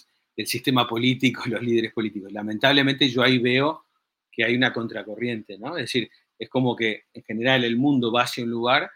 sistema 0.46 0.86
político, 0.86 1.42
los 1.46 1.62
líderes 1.62 1.92
políticos. 1.92 2.32
Lamentablemente 2.32 3.08
yo 3.08 3.22
ahí 3.22 3.38
veo 3.38 3.86
que 4.30 4.44
hay 4.44 4.54
una 4.54 4.72
contracorriente, 4.72 5.58
¿no? 5.58 5.76
Es 5.76 5.84
decir, 5.84 6.10
es 6.38 6.48
como 6.48 6.76
que 6.76 7.04
en 7.12 7.22
general 7.24 7.64
el 7.64 7.76
mundo 7.76 8.12
va 8.12 8.22
hacia 8.22 8.44
un 8.44 8.50
lugar 8.50 8.90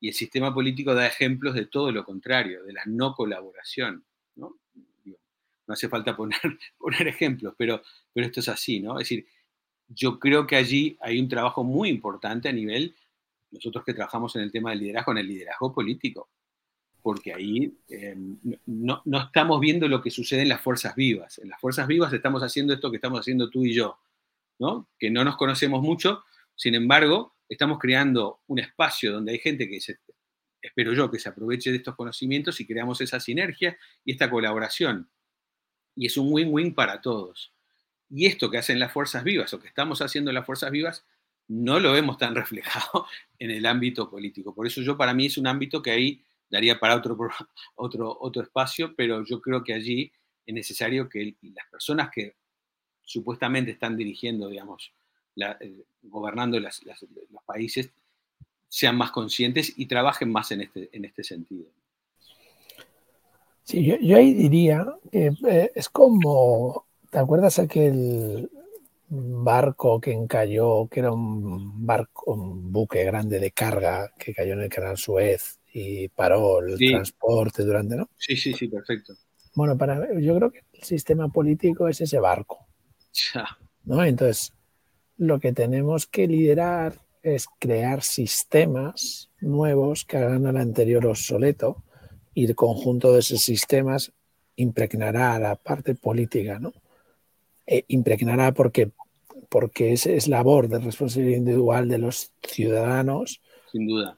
y 0.00 0.08
el 0.08 0.14
sistema 0.14 0.52
político 0.52 0.94
da 0.94 1.06
ejemplos 1.06 1.54
de 1.54 1.66
todo 1.66 1.90
lo 1.90 2.04
contrario, 2.04 2.62
de 2.64 2.72
la 2.72 2.82
no 2.86 3.14
colaboración, 3.14 4.04
¿no? 4.34 4.56
no 5.66 5.74
hace 5.74 5.88
falta 5.88 6.16
poner, 6.16 6.38
poner 6.78 7.08
ejemplos, 7.08 7.54
pero, 7.56 7.82
pero 8.12 8.26
esto 8.26 8.40
es 8.40 8.48
así, 8.48 8.80
¿no? 8.80 8.98
Es 8.98 9.08
decir, 9.08 9.26
yo 9.88 10.18
creo 10.18 10.46
que 10.46 10.56
allí 10.56 10.96
hay 11.00 11.20
un 11.20 11.28
trabajo 11.28 11.64
muy 11.64 11.88
importante 11.88 12.48
a 12.48 12.52
nivel, 12.52 12.94
nosotros 13.50 13.84
que 13.84 13.94
trabajamos 13.94 14.34
en 14.36 14.42
el 14.42 14.52
tema 14.52 14.70
del 14.70 14.80
liderazgo, 14.80 15.12
en 15.12 15.18
el 15.18 15.28
liderazgo 15.28 15.72
político, 15.72 16.28
porque 17.02 17.32
ahí 17.32 17.72
em, 17.88 18.36
no, 18.66 19.00
no, 19.04 19.22
estamos 19.22 19.60
viendo 19.60 19.86
lo 19.86 20.02
que 20.02 20.10
sucede 20.10 20.42
en 20.42 20.48
las 20.48 20.60
fuerzas 20.60 20.96
vivas. 20.96 21.38
En 21.38 21.48
las 21.48 21.60
fuerzas 21.60 21.86
vivas 21.86 22.12
estamos 22.12 22.42
haciendo 22.42 22.74
esto 22.74 22.90
que 22.90 22.96
estamos 22.96 23.20
haciendo 23.20 23.48
tú 23.48 23.64
y 23.64 23.72
yo, 23.72 23.98
¿no? 24.58 24.88
Que 24.98 25.10
no 25.10 25.22
nos 25.22 25.36
conocemos 25.36 25.82
mucho, 25.82 26.24
sin 26.56 26.74
embargo, 26.74 27.35
estamos 27.48 27.78
creando 27.78 28.40
un 28.46 28.58
espacio 28.58 29.12
donde 29.12 29.32
hay 29.32 29.38
gente 29.38 29.68
que 29.68 29.80
se, 29.80 29.98
espero 30.60 30.92
yo, 30.92 31.10
que 31.10 31.18
se 31.18 31.28
aproveche 31.28 31.70
de 31.70 31.76
estos 31.78 31.94
conocimientos 31.94 32.60
y 32.60 32.66
creamos 32.66 33.00
esa 33.00 33.20
sinergia 33.20 33.76
y 34.04 34.12
esta 34.12 34.30
colaboración 34.30 35.10
y 35.96 36.06
es 36.06 36.16
un 36.16 36.32
win-win 36.32 36.74
para 36.74 37.00
todos. 37.00 37.52
Y 38.08 38.26
esto 38.26 38.50
que 38.50 38.58
hacen 38.58 38.78
las 38.78 38.92
fuerzas 38.92 39.24
vivas 39.24 39.52
o 39.52 39.58
que 39.58 39.66
estamos 39.66 40.00
haciendo 40.02 40.30
las 40.30 40.46
fuerzas 40.46 40.70
vivas, 40.70 41.04
no 41.48 41.80
lo 41.80 41.92
vemos 41.92 42.18
tan 42.18 42.34
reflejado 42.36 43.06
en 43.38 43.50
el 43.50 43.66
ámbito 43.66 44.08
político. 44.08 44.54
Por 44.54 44.66
eso 44.66 44.82
yo 44.82 44.96
para 44.96 45.14
mí 45.14 45.26
es 45.26 45.38
un 45.38 45.48
ámbito 45.48 45.82
que 45.82 45.90
ahí 45.90 46.24
daría 46.48 46.78
para 46.78 46.94
otro, 46.94 47.16
otro, 47.74 48.16
otro 48.20 48.42
espacio, 48.42 48.94
pero 48.94 49.24
yo 49.24 49.40
creo 49.40 49.64
que 49.64 49.74
allí 49.74 50.12
es 50.44 50.54
necesario 50.54 51.08
que 51.08 51.34
las 51.42 51.66
personas 51.68 52.10
que 52.14 52.36
supuestamente 53.02 53.72
están 53.72 53.96
dirigiendo, 53.96 54.48
digamos, 54.48 54.92
eh, 55.36 55.84
gobernando 56.02 56.58
los 56.58 56.82
países, 57.44 57.90
sean 58.68 58.96
más 58.96 59.10
conscientes 59.10 59.72
y 59.76 59.86
trabajen 59.86 60.30
más 60.30 60.50
en 60.52 60.62
este, 60.62 60.88
en 60.92 61.04
este 61.04 61.24
sentido. 61.24 61.66
Sí, 63.62 63.84
yo, 64.00 64.16
ahí 64.16 64.32
diría 64.32 64.86
que 65.10 65.32
eh, 65.48 65.72
es 65.74 65.88
como, 65.88 66.86
¿te 67.10 67.18
acuerdas 67.18 67.58
aquel 67.58 68.48
barco 69.08 70.00
que 70.00 70.12
encalló, 70.12 70.88
que 70.88 71.00
era 71.00 71.12
un 71.12 71.84
barco, 71.84 72.32
un 72.32 72.72
buque 72.72 73.04
grande 73.04 73.40
de 73.40 73.50
carga 73.50 74.12
que 74.18 74.34
cayó 74.34 74.52
en 74.54 74.62
el 74.62 74.68
canal 74.68 74.96
Suez 74.96 75.58
y 75.72 76.08
paró 76.08 76.60
el 76.60 76.78
transporte 76.78 77.64
durante, 77.64 77.96
¿no? 77.96 78.08
Sí, 78.16 78.36
sí, 78.36 78.52
sí, 78.52 78.68
perfecto. 78.68 79.14
Bueno, 79.54 79.76
para 79.76 80.20
yo 80.20 80.36
creo 80.36 80.50
que 80.50 80.62
el 80.72 80.82
sistema 80.82 81.28
político 81.28 81.88
es 81.88 82.00
ese 82.00 82.18
barco. 82.20 82.66
¿no? 83.84 84.04
Entonces, 84.04 84.52
lo 85.16 85.40
que 85.40 85.52
tenemos 85.52 86.06
que 86.06 86.26
liderar 86.26 87.00
es 87.22 87.46
crear 87.58 88.02
sistemas 88.02 89.30
nuevos 89.40 90.04
que 90.04 90.18
hagan 90.18 90.46
al 90.46 90.56
anterior 90.56 91.06
obsoleto 91.06 91.82
y 92.34 92.44
el 92.44 92.54
conjunto 92.54 93.12
de 93.12 93.20
esos 93.20 93.42
sistemas 93.42 94.12
impregnará 94.56 95.34
a 95.34 95.38
la 95.38 95.56
parte 95.56 95.94
política, 95.94 96.58
¿no? 96.58 96.72
E 97.66 97.84
impregnará 97.88 98.52
porque, 98.52 98.90
porque 99.48 99.92
es, 99.92 100.06
es, 100.06 100.28
labor 100.28 100.68
de 100.68 100.78
responsabilidad 100.78 101.38
individual 101.38 101.88
de 101.88 101.98
los 101.98 102.32
ciudadanos 102.42 103.40
Sin 103.72 103.88
duda. 103.88 104.14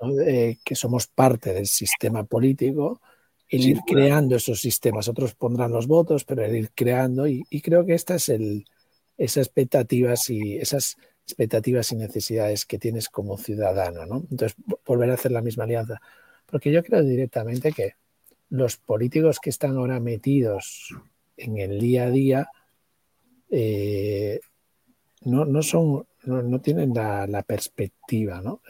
que 0.65 0.75
somos 0.75 1.07
parte 1.07 1.55
del 1.55 1.67
sistema 1.67 2.25
político, 2.25 3.01
el 3.49 3.65
ir 3.65 3.79
creando 3.87 4.37
esos 4.37 4.61
sistemas. 4.61 5.09
Otros 5.09 5.35
pondrán 5.35 5.73
los 5.73 5.87
votos, 5.87 6.25
pero 6.25 6.45
el 6.45 6.55
ir 6.57 6.71
creando. 6.75 7.27
Y, 7.27 7.45
creo 7.63 7.87
que 7.87 7.95
estas 7.95 8.29
es 8.29 8.65
esas 9.19 9.47
expectativas 9.47 10.31
y 10.31 10.57
esas 10.57 10.97
expectativas 11.25 11.93
y 11.93 11.97
necesidades 11.97 12.65
que 12.65 12.79
tienes 12.79 13.09
como 13.09 13.37
ciudadano, 13.37 14.07
¿no? 14.07 14.25
Entonces, 14.31 14.57
volver 14.87 15.11
a 15.11 15.15
hacer 15.15 15.33
la 15.33 15.43
misma 15.43 15.65
alianza. 15.65 16.01
Porque 16.47 16.73
yo 16.73 16.83
creo 16.83 17.03
directamente 17.03 17.73
que 17.73 17.97
los 18.49 18.79
políticos 18.79 19.39
que 19.41 19.51
están 19.51 19.77
ahora 19.77 20.01
metidos 20.01 20.95
en 21.37 21.59
el 21.59 21.79
día 21.79 22.05
a 22.05 22.11
día 22.11 22.49
eh, 23.51 24.41
no, 25.23 25.45
no, 25.45 25.63
son, 25.63 26.07
no, 26.25 26.61
tienen 26.61 26.95
la, 26.95 27.45
perspectiva, 27.47 28.41
¿no? 28.41 28.63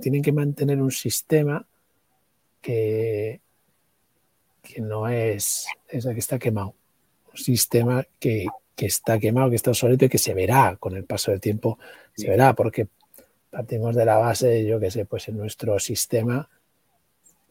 tienen 0.00 0.22
que 0.22 0.32
mantener 0.32 0.82
un 0.82 0.90
sistema 0.90 1.66
que, 2.60 3.40
que 4.62 4.80
no 4.80 5.08
es, 5.08 5.66
es 5.88 6.04
que 6.04 6.18
está 6.18 6.38
quemado. 6.38 6.74
Un 7.30 7.38
sistema 7.38 8.04
que, 8.18 8.46
que 8.74 8.86
está 8.86 9.18
quemado, 9.18 9.50
que 9.50 9.56
está 9.56 9.70
obsoleto 9.70 10.06
y 10.06 10.08
que 10.08 10.18
se 10.18 10.34
verá 10.34 10.76
con 10.78 10.96
el 10.96 11.04
paso 11.04 11.30
del 11.30 11.40
tiempo, 11.40 11.78
se 12.16 12.28
verá, 12.28 12.54
porque 12.54 12.88
partimos 13.50 13.94
de 13.94 14.04
la 14.04 14.16
base, 14.16 14.64
yo 14.64 14.80
que 14.80 14.90
sé, 14.90 15.04
pues 15.04 15.28
en 15.28 15.36
nuestro 15.36 15.78
sistema, 15.78 16.48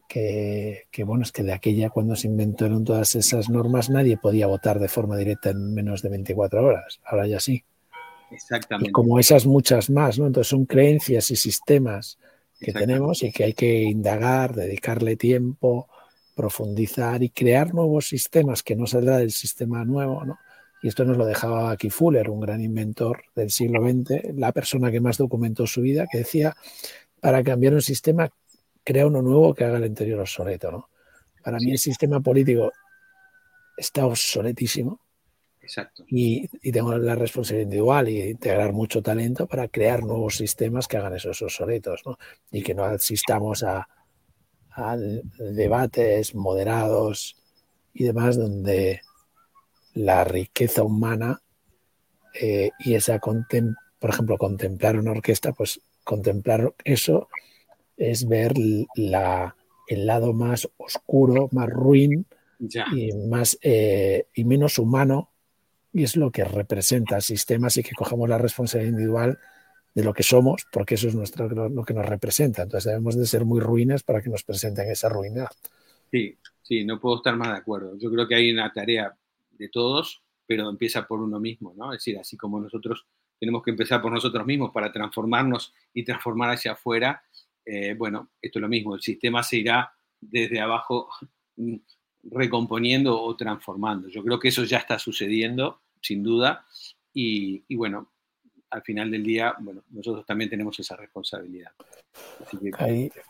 que, 0.06 0.86
bueno, 1.04 1.24
es 1.24 1.32
que 1.32 1.42
de 1.42 1.52
aquella 1.52 1.90
cuando 1.90 2.14
se 2.14 2.28
inventaron 2.28 2.84
todas 2.84 3.16
esas 3.16 3.48
normas 3.48 3.90
nadie 3.90 4.16
podía 4.16 4.46
votar 4.46 4.78
de 4.78 4.86
forma 4.88 5.16
directa 5.16 5.50
en 5.50 5.74
menos 5.74 6.02
de 6.02 6.08
24 6.10 6.64
horas, 6.64 7.00
ahora 7.04 7.26
ya 7.26 7.40
sí. 7.40 7.64
Exactamente. 8.30 8.90
Y 8.90 8.92
como 8.92 9.18
esas 9.18 9.46
muchas 9.46 9.90
más, 9.90 10.18
¿no? 10.18 10.26
Entonces 10.26 10.48
son 10.48 10.66
creencias 10.66 11.30
y 11.30 11.36
sistemas 11.36 12.18
que 12.60 12.72
tenemos 12.72 13.22
y 13.22 13.32
que 13.32 13.44
hay 13.44 13.52
que 13.54 13.82
indagar, 13.82 14.54
dedicarle 14.54 15.16
tiempo, 15.16 15.88
profundizar 16.34 17.22
y 17.22 17.30
crear 17.30 17.74
nuevos 17.74 18.08
sistemas 18.08 18.62
que 18.62 18.76
no 18.76 18.86
saldrá 18.86 19.18
del 19.18 19.32
sistema 19.32 19.84
nuevo, 19.84 20.24
¿no? 20.24 20.38
Y 20.84 20.88
esto 20.88 21.06
nos 21.06 21.16
lo 21.16 21.24
dejaba 21.24 21.70
aquí 21.70 21.88
Fuller, 21.88 22.28
un 22.28 22.40
gran 22.40 22.60
inventor 22.60 23.22
del 23.34 23.50
siglo 23.50 23.80
XX, 23.80 24.34
la 24.34 24.52
persona 24.52 24.90
que 24.90 25.00
más 25.00 25.16
documentó 25.16 25.66
su 25.66 25.80
vida, 25.80 26.06
que 26.12 26.18
decía, 26.18 26.54
para 27.20 27.42
cambiar 27.42 27.72
un 27.72 27.80
sistema, 27.80 28.30
crea 28.84 29.06
uno 29.06 29.22
nuevo 29.22 29.54
que 29.54 29.64
haga 29.64 29.78
el 29.78 29.84
anterior 29.84 30.20
obsoleto. 30.20 30.70
¿no? 30.70 30.90
Para 31.42 31.56
mí 31.56 31.70
el 31.70 31.78
sistema 31.78 32.20
político 32.20 32.70
está 33.78 34.04
obsoletísimo. 34.04 35.00
Exacto. 35.62 36.04
Y, 36.06 36.48
tengo 36.70 36.98
la 36.98 37.14
responsabilidad 37.14 37.64
individual 37.64 38.08
y 38.10 38.20
integrar 38.20 38.74
mucho 38.74 39.00
talento 39.00 39.46
para 39.46 39.68
crear 39.68 40.02
nuevos 40.04 40.36
sistemas 40.36 40.86
que 40.86 40.98
hagan 40.98 41.14
esos 41.14 41.40
obsoletos 41.40 42.02
¿no? 42.04 42.18
y 42.52 42.62
que 42.62 42.74
no 42.74 42.84
asistamos 42.84 43.62
a, 43.62 43.88
a 44.72 44.96
debates 44.98 46.34
moderados 46.34 47.36
y 47.94 48.04
demás 48.04 48.36
donde 48.36 49.00
la 49.94 50.24
riqueza 50.24 50.82
humana 50.82 51.40
eh, 52.40 52.70
y 52.80 52.94
esa, 52.94 53.18
por 53.18 54.10
ejemplo, 54.10 54.36
contemplar 54.36 54.98
una 54.98 55.12
orquesta, 55.12 55.52
pues 55.52 55.80
contemplar 56.02 56.74
eso 56.84 57.28
es 57.96 58.26
ver 58.26 58.54
la, 58.96 59.56
el 59.86 60.06
lado 60.06 60.32
más 60.32 60.68
oscuro, 60.76 61.48
más 61.52 61.70
ruin 61.70 62.26
y, 62.58 63.12
más, 63.12 63.58
eh, 63.62 64.26
y 64.34 64.44
menos 64.44 64.78
humano, 64.78 65.30
y 65.92 66.02
es 66.02 66.16
lo 66.16 66.32
que 66.32 66.44
representa 66.44 67.16
el 67.16 67.22
sistema, 67.22 67.68
así 67.68 67.82
que 67.82 67.94
cojamos 67.94 68.28
la 68.28 68.38
responsabilidad 68.38 68.92
individual 68.92 69.38
de 69.94 70.02
lo 70.02 70.12
que 70.12 70.24
somos, 70.24 70.66
porque 70.72 70.96
eso 70.96 71.06
es 71.06 71.14
nuestro, 71.14 71.48
lo 71.48 71.84
que 71.84 71.94
nos 71.94 72.04
representa. 72.04 72.62
Entonces 72.62 72.90
debemos 72.90 73.16
de 73.16 73.26
ser 73.26 73.44
muy 73.44 73.60
ruines 73.60 74.02
para 74.02 74.20
que 74.20 74.28
nos 74.28 74.42
presenten 74.42 74.90
esa 74.90 75.08
ruina. 75.08 75.48
Sí, 76.10 76.36
sí, 76.62 76.84
no 76.84 77.00
puedo 77.00 77.18
estar 77.18 77.36
más 77.36 77.50
de 77.52 77.58
acuerdo. 77.58 77.96
Yo 77.96 78.10
creo 78.10 78.26
que 78.26 78.34
hay 78.34 78.50
una 78.50 78.72
tarea 78.72 79.16
de 79.58 79.68
todos, 79.68 80.22
pero 80.46 80.68
empieza 80.68 81.06
por 81.06 81.20
uno 81.20 81.40
mismo, 81.40 81.74
¿no? 81.76 81.92
Es 81.92 82.00
decir, 82.00 82.18
así 82.18 82.36
como 82.36 82.60
nosotros 82.60 83.06
tenemos 83.38 83.62
que 83.62 83.70
empezar 83.70 84.00
por 84.00 84.12
nosotros 84.12 84.46
mismos 84.46 84.70
para 84.72 84.92
transformarnos 84.92 85.72
y 85.92 86.04
transformar 86.04 86.50
hacia 86.50 86.72
afuera, 86.72 87.22
eh, 87.64 87.94
bueno, 87.94 88.30
esto 88.40 88.58
es 88.58 88.62
lo 88.62 88.68
mismo, 88.68 88.94
el 88.94 89.00
sistema 89.00 89.42
se 89.42 89.58
irá 89.58 89.92
desde 90.20 90.60
abajo 90.60 91.08
mm, 91.56 91.76
recomponiendo 92.24 93.20
o 93.20 93.36
transformando. 93.36 94.08
Yo 94.08 94.22
creo 94.22 94.38
que 94.38 94.48
eso 94.48 94.64
ya 94.64 94.78
está 94.78 94.98
sucediendo, 94.98 95.82
sin 96.00 96.22
duda, 96.22 96.66
y, 97.12 97.74
bueno, 97.76 98.12
al 98.74 98.82
final 98.82 99.08
del 99.08 99.22
día, 99.22 99.54
bueno, 99.60 99.84
nosotros 99.90 100.26
también 100.26 100.50
tenemos 100.50 100.76
esa 100.80 100.96
responsabilidad. 100.96 101.70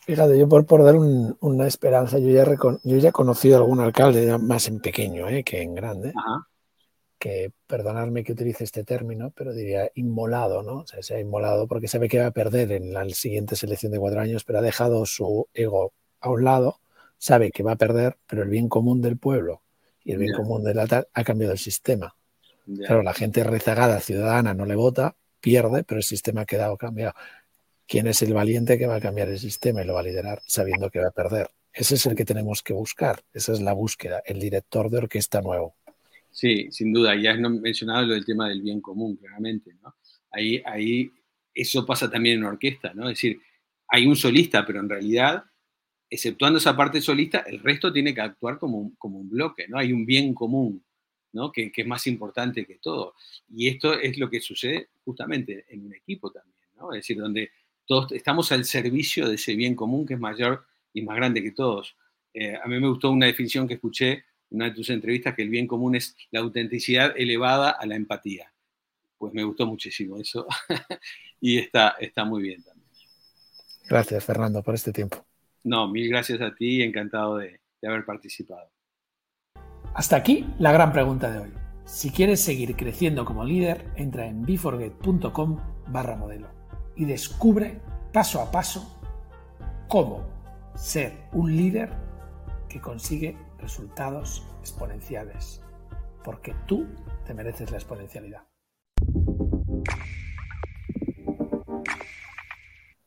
fíjate, 0.00 0.38
yo 0.38 0.48
por, 0.48 0.64
por 0.64 0.82
dar 0.82 0.94
una 0.96 1.66
esperanza, 1.66 2.18
yo 2.18 2.30
ya, 2.30 2.46
yo 2.82 2.96
ya 2.96 3.10
he 3.10 3.12
conocido 3.12 3.56
a 3.56 3.58
algún 3.58 3.80
alcalde, 3.80 4.38
más 4.38 4.68
en 4.68 4.80
pequeño 4.80 5.28
¿eh? 5.28 5.44
que 5.44 5.60
en 5.60 5.74
grande, 5.74 6.14
que, 7.18 7.52
perdonadme 7.66 8.24
que 8.24 8.32
utilice 8.32 8.64
este 8.64 8.84
término, 8.84 9.32
pero 9.36 9.52
diría 9.52 9.90
inmolado, 9.94 10.62
¿no? 10.62 10.76
O 10.76 10.86
sea, 10.86 11.02
se 11.02 11.14
ha 11.14 11.20
inmolado 11.20 11.68
porque 11.68 11.88
sabe 11.88 12.08
que 12.08 12.20
va 12.20 12.26
a 12.26 12.30
perder 12.30 12.72
en 12.72 12.94
la 12.94 13.06
siguiente 13.10 13.54
selección 13.54 13.92
de 13.92 13.98
cuatro 13.98 14.20
años, 14.20 14.44
pero 14.44 14.60
ha 14.60 14.62
dejado 14.62 15.04
su 15.04 15.46
ego 15.52 15.92
a 16.20 16.30
un 16.30 16.42
lado, 16.42 16.80
sabe 17.18 17.50
que 17.50 17.62
va 17.62 17.72
a 17.72 17.76
perder, 17.76 18.16
pero 18.26 18.42
el 18.44 18.48
bien 18.48 18.70
común 18.70 19.02
del 19.02 19.18
pueblo 19.18 19.60
y 20.02 20.12
el 20.12 20.18
bien 20.18 20.32
común 20.32 20.64
de 20.64 20.72
la 20.72 20.86
tal 20.86 21.06
ha 21.12 21.22
cambiado 21.22 21.52
el 21.52 21.58
sistema. 21.58 22.16
Claro, 22.78 23.02
la 23.02 23.12
gente 23.12 23.44
rezagada, 23.44 24.00
ciudadana, 24.00 24.54
no 24.54 24.64
le 24.64 24.74
vota, 24.74 25.16
pierde, 25.44 25.84
pero 25.84 25.98
el 25.98 26.04
sistema 26.04 26.40
ha 26.40 26.46
quedado 26.46 26.78
cambiado. 26.78 27.12
¿Quién 27.86 28.06
es 28.06 28.22
el 28.22 28.32
valiente 28.32 28.78
que 28.78 28.86
va 28.86 28.96
a 28.96 29.00
cambiar 29.00 29.28
el 29.28 29.38
sistema 29.38 29.82
y 29.82 29.86
lo 29.86 29.92
va 29.92 30.00
a 30.00 30.04
liderar 30.04 30.40
sabiendo 30.46 30.90
que 30.90 31.00
va 31.00 31.08
a 31.08 31.10
perder? 31.10 31.50
Ese 31.70 31.96
es 31.96 32.06
el 32.06 32.14
que 32.14 32.24
tenemos 32.24 32.62
que 32.62 32.72
buscar, 32.72 33.22
esa 33.34 33.52
es 33.52 33.60
la 33.60 33.74
búsqueda, 33.74 34.22
el 34.24 34.40
director 34.40 34.88
de 34.88 34.98
orquesta 34.98 35.42
nuevo. 35.42 35.76
Sí, 36.30 36.68
sin 36.70 36.94
duda, 36.94 37.14
ya 37.14 37.32
has 37.32 37.38
mencionado 37.38 38.06
lo 38.06 38.14
del 38.14 38.24
tema 38.24 38.48
del 38.48 38.62
bien 38.62 38.80
común, 38.80 39.16
claramente. 39.16 39.76
Ahí, 40.30 40.62
ahí 40.64 41.12
eso 41.52 41.84
pasa 41.84 42.10
también 42.10 42.38
en 42.38 42.44
orquesta, 42.44 42.94
¿no? 42.94 43.10
Es 43.10 43.16
decir, 43.16 43.38
hay 43.88 44.06
un 44.06 44.16
solista, 44.16 44.64
pero 44.64 44.80
en 44.80 44.88
realidad, 44.88 45.44
exceptuando 46.08 46.58
esa 46.58 46.74
parte 46.74 47.02
solista, 47.02 47.40
el 47.40 47.60
resto 47.60 47.92
tiene 47.92 48.14
que 48.14 48.22
actuar 48.22 48.58
como 48.58 48.78
un, 48.78 48.94
como 48.96 49.18
un 49.18 49.28
bloque, 49.28 49.68
¿no? 49.68 49.78
Hay 49.78 49.92
un 49.92 50.06
bien 50.06 50.32
común, 50.32 50.82
¿no? 51.34 51.52
Que, 51.52 51.70
que, 51.70 51.82
es 51.82 51.86
más 51.86 52.06
importante 52.06 52.64
que 52.64 52.76
todo. 52.76 53.14
Y 53.54 53.68
esto 53.68 53.92
es 53.92 54.16
lo 54.18 54.30
que 54.30 54.40
sucede 54.40 54.88
justamente 55.04 55.66
en 55.68 55.84
un 55.84 55.94
equipo 55.94 56.30
también, 56.30 56.56
¿no? 56.76 56.92
Es 56.92 57.00
decir, 57.00 57.18
donde 57.18 57.50
todos 57.86 58.12
estamos 58.12 58.50
al 58.52 58.64
servicio 58.64 59.28
de 59.28 59.34
ese 59.34 59.54
bien 59.54 59.74
común 59.74 60.06
que 60.06 60.14
es 60.14 60.20
mayor 60.20 60.64
y 60.92 61.02
más 61.02 61.16
grande 61.16 61.42
que 61.42 61.50
todos. 61.50 61.96
Eh, 62.32 62.56
a 62.56 62.66
mí 62.66 62.80
me 62.80 62.88
gustó 62.88 63.10
una 63.10 63.26
definición 63.26 63.68
que 63.68 63.74
escuché 63.74 64.12
en 64.50 64.56
una 64.56 64.66
de 64.66 64.70
tus 64.72 64.90
entrevistas, 64.90 65.34
que 65.34 65.42
el 65.42 65.48
bien 65.48 65.66
común 65.66 65.96
es 65.96 66.16
la 66.30 66.40
autenticidad 66.40 67.12
elevada 67.16 67.70
a 67.70 67.84
la 67.86 67.96
empatía. 67.96 68.52
Pues 69.18 69.34
me 69.34 69.44
gustó 69.44 69.66
muchísimo 69.66 70.18
eso 70.18 70.46
y 71.40 71.58
está, 71.58 71.96
está 72.00 72.24
muy 72.24 72.42
bien 72.42 72.62
también. 72.62 72.88
Gracias, 73.88 74.24
Fernando, 74.24 74.62
por 74.62 74.74
este 74.74 74.92
tiempo. 74.92 75.24
No, 75.62 75.88
mil 75.88 76.08
gracias 76.08 76.40
a 76.40 76.54
ti, 76.54 76.82
encantado 76.82 77.38
de, 77.38 77.60
de 77.80 77.88
haber 77.88 78.04
participado. 78.04 78.73
Hasta 79.94 80.16
aquí 80.16 80.52
la 80.58 80.72
gran 80.72 80.92
pregunta 80.92 81.30
de 81.30 81.38
hoy. 81.38 81.54
Si 81.84 82.10
quieres 82.10 82.42
seguir 82.42 82.74
creciendo 82.74 83.24
como 83.24 83.44
líder, 83.44 83.92
entra 83.94 84.26
en 84.26 84.42
beforget.com 84.42 85.58
barra 85.86 86.16
modelo 86.16 86.48
y 86.96 87.04
descubre 87.04 87.80
paso 88.12 88.42
a 88.42 88.50
paso 88.50 88.98
cómo 89.86 90.26
ser 90.74 91.28
un 91.32 91.56
líder 91.56 91.90
que 92.68 92.80
consigue 92.80 93.36
resultados 93.58 94.44
exponenciales, 94.58 95.62
porque 96.24 96.56
tú 96.66 96.88
te 97.24 97.32
mereces 97.32 97.70
la 97.70 97.76
exponencialidad. 97.76 98.42